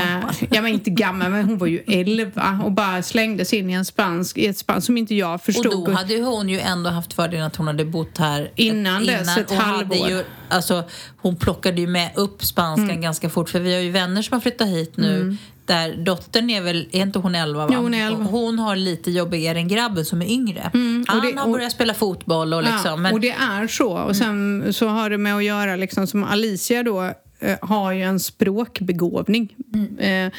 [0.51, 3.85] ja, men inte gammal, men hon var ju 11 och bara slängdes in i en
[3.85, 5.85] spansk, i ett spansk som inte jag Och förstod.
[5.85, 9.51] då hade hon ju ändå haft fördelen att hon hade bott här Innan dess, ett
[9.51, 10.09] och hade halvår.
[10.09, 10.83] Ju, alltså,
[11.17, 13.01] hon plockade ju med upp spanskan Mm.
[13.01, 13.49] ganska fort.
[13.49, 15.37] För vi har ju vänner som har flyttat hit nu.
[15.66, 17.72] Där dottern är väl, är inte hon 11 va?
[17.74, 18.18] Jo, hon är 11.
[18.26, 20.59] Och Hon har lite jobbigare än grabben som är yngre.
[20.74, 20.80] och
[21.14, 22.82] Han det- har och- börjat spela fotboll och liksom.
[22.86, 23.91] Ja, men, och det är så.
[23.97, 27.03] Och sen så har det med att göra, liksom, som Alicia då
[27.39, 29.55] eh, har ju en språkbegåvning.
[29.99, 30.32] Eh,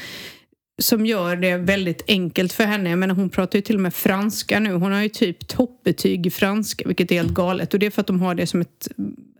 [0.82, 2.90] som gör det väldigt enkelt för henne.
[2.90, 4.72] Jag menar, hon pratar ju till och med franska nu.
[4.72, 7.74] Hon har ju typ toppbetyg i franska, vilket är helt galet.
[7.74, 8.88] Och det är för att de har det som ett...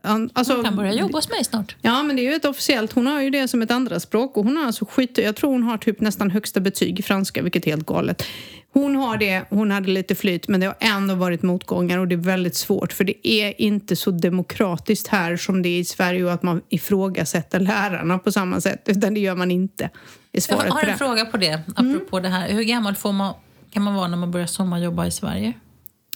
[0.02, 1.76] Alltså, hon kan börja jobba hos mig snart.
[1.82, 2.92] Ja, men det är ju ett officiellt.
[2.92, 5.18] Hon har ju det som ett andra språk och hon har alltså skit...
[5.18, 8.24] Jag tror hon har typ nästan högsta betyg i franska, vilket är helt galet.
[8.72, 12.14] Hon har det, hon hade lite flyt, men det har ändå varit motgångar och det
[12.14, 16.24] är väldigt svårt för det är inte så demokratiskt här som det är i Sverige
[16.24, 19.90] och att man ifrågasätter lärarna på samma sätt, utan det gör man inte.
[20.34, 22.48] Är Jag svaret har en fråga på det, apropå det här.
[22.48, 23.34] Hur gammal får man,
[23.70, 25.52] kan man vara när man börjar sommarjobba i Sverige?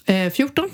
[0.05, 0.71] Eh, 14?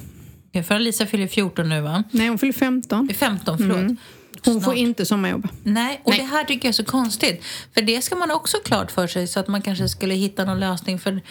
[0.49, 2.05] Okej, För Alicia fyller 14 nu va?
[2.11, 3.09] Nej, hon fyller 15.
[3.15, 3.77] 15, förlåt.
[3.77, 3.97] Mm.
[4.45, 4.77] Hon får Snart.
[4.77, 5.49] inte sommarjobba.
[5.63, 6.19] Nej, och Nej.
[6.21, 7.45] det här tycker jag är så konstigt.
[7.75, 10.61] För det ska man också klart för sig så att man kanske skulle hitta någon
[10.61, 11.23] lösning för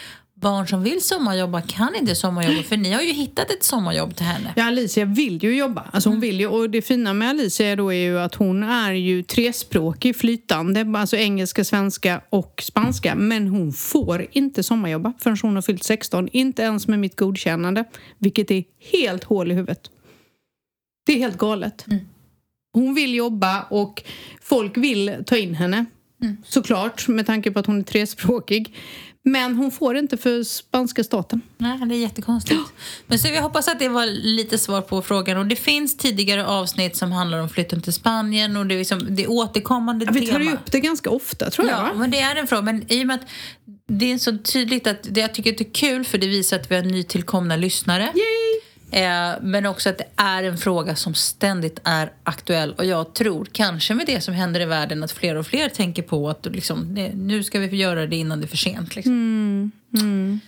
[0.44, 4.26] barn som vill sommarjobba kan inte sommarjobba för ni har ju hittat ett sommarjobb till
[4.26, 4.52] henne.
[4.56, 5.80] Ja, Alicia vill ju jobba.
[5.92, 6.16] Alltså Mm.
[6.16, 9.22] hon vill ju, och det fina med Alicia då är ju att hon är ju
[9.22, 13.14] trespråkig, flytande, alltså engelska, svenska och spanska.
[13.14, 16.28] Men hon får inte sommarjobba förrän hon har fyllt 16.
[16.32, 17.84] Inte ens med mitt godkännande,
[18.18, 19.90] vilket är helt hål i huvudet.
[21.06, 21.86] Det är helt galet.
[21.86, 22.04] Mm.
[22.72, 24.02] Hon vill jobba och
[24.42, 25.84] folk vill ta in henne.
[26.22, 26.36] Mm.
[26.46, 28.74] Såklart, med tanke på att hon är trespråkig.
[29.26, 31.40] Men hon får inte för spanska staten.
[31.58, 32.60] Nej, det är jättekonstigt.
[33.06, 35.38] Men så jag hoppas att det var lite svar på frågan.
[35.38, 39.16] Och det finns tidigare avsnitt som handlar om flytten till Spanien och det är, liksom,
[39.16, 41.78] det är återkommande Ja, vi tar ju upp det ganska ofta, tror jag.
[41.78, 42.62] Ja, men det är en fråga.
[42.62, 43.26] Men i och med att
[43.86, 46.56] det är så tydligt att det, jag tycker att det är kul för det visar
[46.56, 48.04] att vi har nytillkomna lyssnare.
[48.04, 48.63] Eh,
[49.40, 52.72] men också att det är en fråga som ständigt är aktuell.
[52.72, 56.02] Och jag tror, kanske med det som händer i världen, att fler och fler tänker
[56.02, 58.96] på att liksom, nu ska vi göra det innan det är för sent.
[58.96, 59.12] Liksom.
[59.98, 60.40] Mm,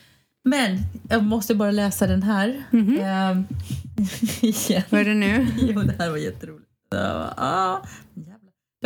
[0.44, 0.78] Men
[1.08, 2.64] jag måste bara läsa den här.
[2.70, 2.98] Mhm.
[3.00, 3.40] Eh,
[4.40, 4.82] igen.
[4.90, 5.46] Vad är det nu?
[5.58, 6.66] Jo, det här var jätteroligt.
[6.90, 7.78] Ja, ah,
[8.14, 8.35] jävlar.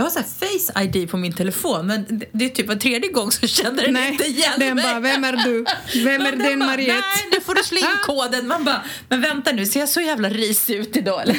[0.00, 3.32] Jag har så face ID på min telefon men det- är typ var tredje gång
[3.32, 4.84] så känner den Nej, inte igen den mig.
[4.84, 5.64] bara, vem är du?
[6.04, 6.92] Vem är den Mariette?
[7.16, 8.46] Nej, nu får du slå in koden.
[8.48, 11.38] Man bara, men vänta nu, ser jag så jävla risig ut idag eller?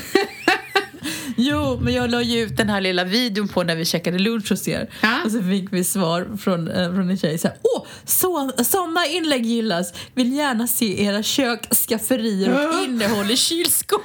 [1.43, 4.49] Jo, men jag la ju ut den här lilla videon på när vi käkade lunch
[4.51, 4.89] hos er.
[5.01, 5.23] Ja.
[5.25, 9.05] Och så fick vi svar från, eh, från en tjej så här, Åh, så, sådana
[9.07, 9.93] inlägg gillas.
[10.15, 12.83] Vill gärna se era kök, skafferier och Ja.
[12.85, 14.01] innehåll i kylskåp.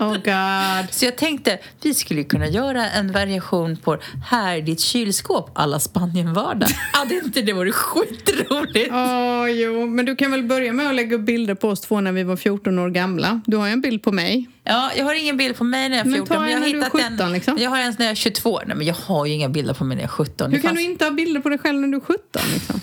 [0.00, 0.90] Oh god.
[0.94, 3.98] Så jag tänkte, vi skulle kunna göra en variation på
[4.30, 6.68] Här ditt kylskåp, alla Spanien-vardag.
[6.92, 8.90] Hade inte det varit skitroligt?
[8.92, 9.86] Åh, jo.
[9.86, 12.22] Men du kan väl börja med att lägga upp bilder på oss två när vi
[12.22, 13.40] var 14 år gamla.
[13.46, 14.48] Du har ju en bild på mig.
[14.64, 16.36] Ja, jag har ingen bild på mig när jag är Men 14.
[16.36, 17.58] ta en jag har när du är hittat 17 liksom.
[17.58, 18.60] Jag har en när jag är 22.
[18.66, 20.50] Nej, men jag har ju inga bilder på mig när jag är 17.
[20.52, 22.42] Hur kan fanns- du inte ha bilder på dig själv när du är 17?
[22.54, 22.80] Liksom?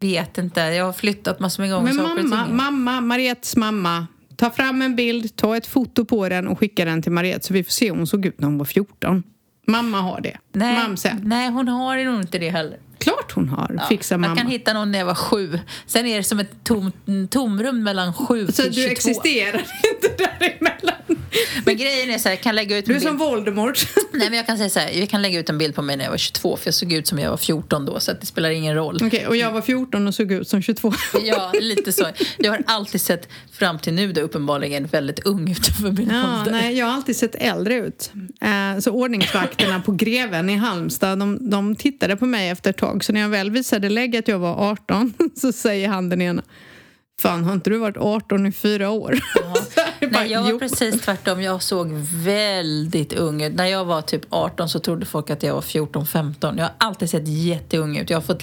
[0.00, 0.60] vet inte.
[0.60, 1.92] Jag har flyttat massor med gånger.
[1.92, 4.06] Men mamma, mamma, Mariettes mamma.
[4.36, 7.54] Ta fram en bild, ta ett foto på den och skicka den till Mariette så
[7.54, 9.22] vi får se hur hon såg ut när hon var 14.
[9.66, 10.38] Mamma har det.
[10.52, 11.18] nej, Mamse.
[11.22, 12.78] nej, hon har nog inte det heller.
[13.02, 13.74] Klart hon har.
[13.78, 14.26] Ja, Fixa mamma.
[14.30, 15.58] Jag kan hitta någon när jag var sju.
[15.86, 16.92] Sen är det som ett tom,
[17.30, 18.92] tomrum mellan sju Så till du 22.
[18.92, 19.58] existerar
[19.94, 20.94] inte däremellan.
[21.64, 23.08] Men grejen är så här, jag kan lägga ut Du är bild.
[23.08, 23.86] som Voldemort.
[24.12, 25.96] Nej men jag kan säga så här, vi kan lägga ut en bild på mig
[25.96, 28.26] när jag var 22 för jag såg ut som jag var 14 då så det
[28.26, 28.98] spelar ingen roll.
[29.02, 30.92] Okej, och jag var 14 och såg ut som 22.
[31.22, 32.06] Ja, lite så.
[32.38, 36.38] Jag har alltid sett fram till nu då uppenbarligen väldigt ung ut för min Ja,
[36.38, 36.52] ålder.
[36.52, 38.12] nej, jag har alltid sett äldre ut.
[38.40, 42.91] Eh, så ordningsvakterna på Greven i Halmstad, de, de tittade på mig efter ett tag.
[43.00, 46.42] Så när jag väl visade lägg att jag var 18 så säger han den ena
[47.22, 49.12] Fan, har inte du varit 18 i fyra år?
[49.74, 51.42] Så jag bara, Nej, jag var "Jo." precis tvärtom.
[51.42, 51.92] Jag såg
[52.24, 53.54] väldigt ung ut.
[53.54, 56.34] När jag var typ 18 så trodde folk att jag var 14-15.
[56.58, 58.10] Jag har alltid sett jätteung ut.
[58.10, 58.40] Jag har fått,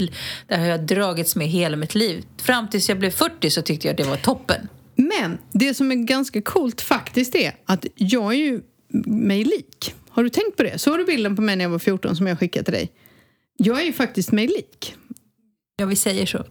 [0.48, 2.24] det har jag dragits med hela mitt liv.
[2.38, 4.68] Fram tills jag blev 40 så tyckte jag att det var toppen.
[4.96, 8.62] Men det som är ganska coolt faktiskt är att jag är ju
[9.06, 9.96] mig lik.
[10.10, 10.78] Har du tänkt på det?
[10.80, 12.92] Såg du bilden på mig när jag var 14 som jag skickade till dig?
[13.62, 14.96] Jag är ju faktiskt mig lik.
[15.78, 16.46] Ja, vi säger så.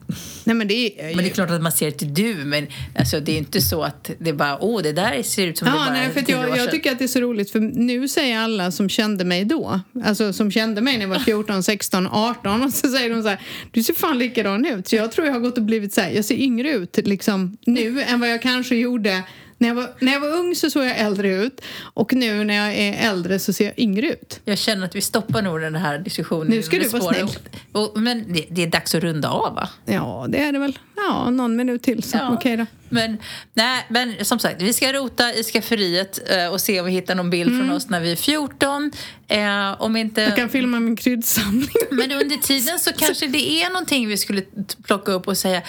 [0.45, 2.67] Nej, men, det är, Men det är klart att man ser till du, men
[2.99, 5.67] alltså, det är inte så att det är bara åh, det där ser ut som
[5.67, 7.51] det Ja, bara nej, för att jag, jag sedan." tycker att det är så roligt
[7.51, 11.19] för nu säger alla som kände mig då, alltså som kände mig när jag var
[11.19, 13.41] 14, 16, 18 och så säger de så här,
[13.71, 14.89] du ser fan likadan ut.
[14.89, 17.57] Så jag tror jag har gått och blivit så här, jag ser yngre ut liksom
[17.67, 19.23] nu än vad jag kanske gjorde
[19.59, 22.55] när jag, var, när jag var ung så såg jag äldre ut och nu när
[22.55, 24.41] jag är äldre så ser jag yngre ut.
[24.45, 26.47] Jag känner att vi stoppar nog den här diskussionen.
[26.49, 27.29] Nu ska du vara snäll.
[27.73, 29.69] Och, men det, det är dags att runda av, va?
[29.85, 30.79] Ja, det är det väl.
[30.97, 32.31] Ja, någon minut till så Ja.
[32.35, 32.67] okej då.
[32.89, 33.19] Men,
[33.55, 37.15] nej, men som sagt, vi ska rota i skafferiet eh, och se om vi hittar
[37.15, 38.93] någon bild från oss när vi är 14.
[39.29, 40.23] Eh, om inte...
[40.23, 40.31] Mm.
[40.31, 41.69] Jag kan filma min kryddsamling.
[41.91, 44.43] Men under tiden så kanske det är någonting vi skulle
[44.83, 45.63] plocka upp och säga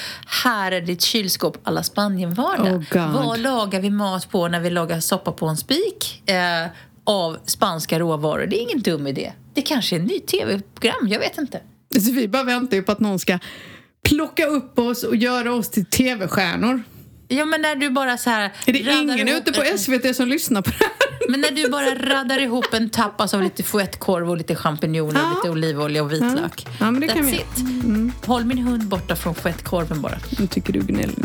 [0.44, 2.68] här är ditt kylskåp alla Spanienvardag.
[2.68, 3.26] Oh, God.
[3.26, 6.68] Vad lagar vi mat på när vi lagar soppa på en spik eh,
[7.04, 8.46] av spanska råvaror?
[8.46, 9.34] Det är ingen dum idé.
[9.54, 11.62] Det kanske är en ny tv-program, jag vet inte.
[12.00, 13.40] Så vi bara väntar ju på att någon ska
[14.10, 16.84] plocka upp oss och göra oss till tv-stjärnor.
[17.32, 18.52] Ja, men när du bara så här...
[18.66, 20.90] Är det ingen ihop- ute på SVT som lyssnar på det här?
[21.30, 25.28] Men när du bara raddar ihop en tapas av lite fouettekorv och lite champinjoner och
[25.32, 25.36] Ja.
[25.36, 26.68] lite olivolja och vitlök.
[26.80, 27.64] Ja, men det kan That's vi.
[27.86, 28.08] Mm.
[28.20, 28.26] it.
[28.26, 30.18] Håll min hund borta från fouettekorven bara.
[30.40, 31.16] Nu tycker du gnäller.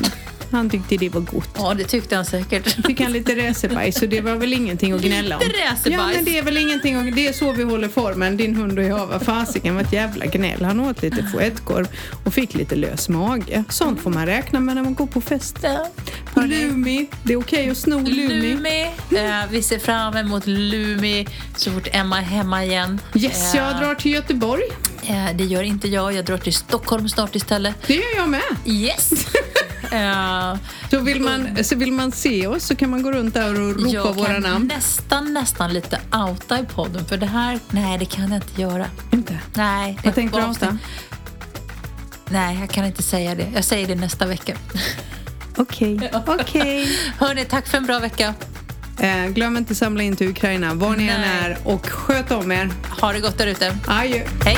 [0.51, 1.49] Han tyckte det var gott.
[1.59, 2.87] Ja, det tyckte han säkert.
[2.87, 5.43] Fick han lite räsebajs så det var väl ingenting att gnälla om.
[5.43, 5.87] Lite räsebajs.
[6.01, 8.79] Ja men det är väl ingenting att, Det är så vi håller formen, din hund
[8.79, 9.07] och jag.
[9.07, 10.65] Vad fasiken var ett jävla gnäll.
[10.65, 11.89] Han åt lite fouettekorv
[12.25, 13.65] och fick lite lös mage.
[13.69, 15.59] Sånt får man räkna med när man går på fest.
[15.63, 15.89] Ja.
[16.43, 18.29] Lumi, det är okej att sno Lumi.
[18.35, 18.83] Lumi.
[19.11, 21.27] Eh, vi ser fram emot Lumi
[21.57, 23.01] så fort Emma är hemma igen.
[23.15, 24.63] Yes, jag Eh, drar till Göteborg.
[25.07, 26.13] eh, det gör inte jag.
[26.13, 27.75] Jag drar till Stockholm snart istället.
[27.87, 28.41] Det gör jag med.
[28.67, 29.11] Yes!
[29.95, 30.57] Eh,
[30.91, 33.77] Så vill man, så vill man se oss så kan man gå runt där och
[33.77, 34.67] ropa jag våra kan namn.
[34.67, 38.87] nästan, nästan lite outa i podden för det här, nej det kan jag inte göra.
[39.13, 39.39] Inte?
[39.55, 39.99] Nej.
[40.05, 40.79] Vad tänkte du outa?
[42.29, 43.47] Nej, jag kan inte säga det.
[43.55, 44.57] Jag säger det nästa vecka.
[45.57, 46.99] Okej, okej.
[47.19, 48.35] Hörni, tack för en bra vecka.
[48.99, 52.71] Eh, glöm inte samla in till Ukraina, var ni än är och sköt om er.
[53.01, 53.77] Ha det gott där ute.
[53.87, 54.21] Adjö.
[54.45, 54.57] Hej!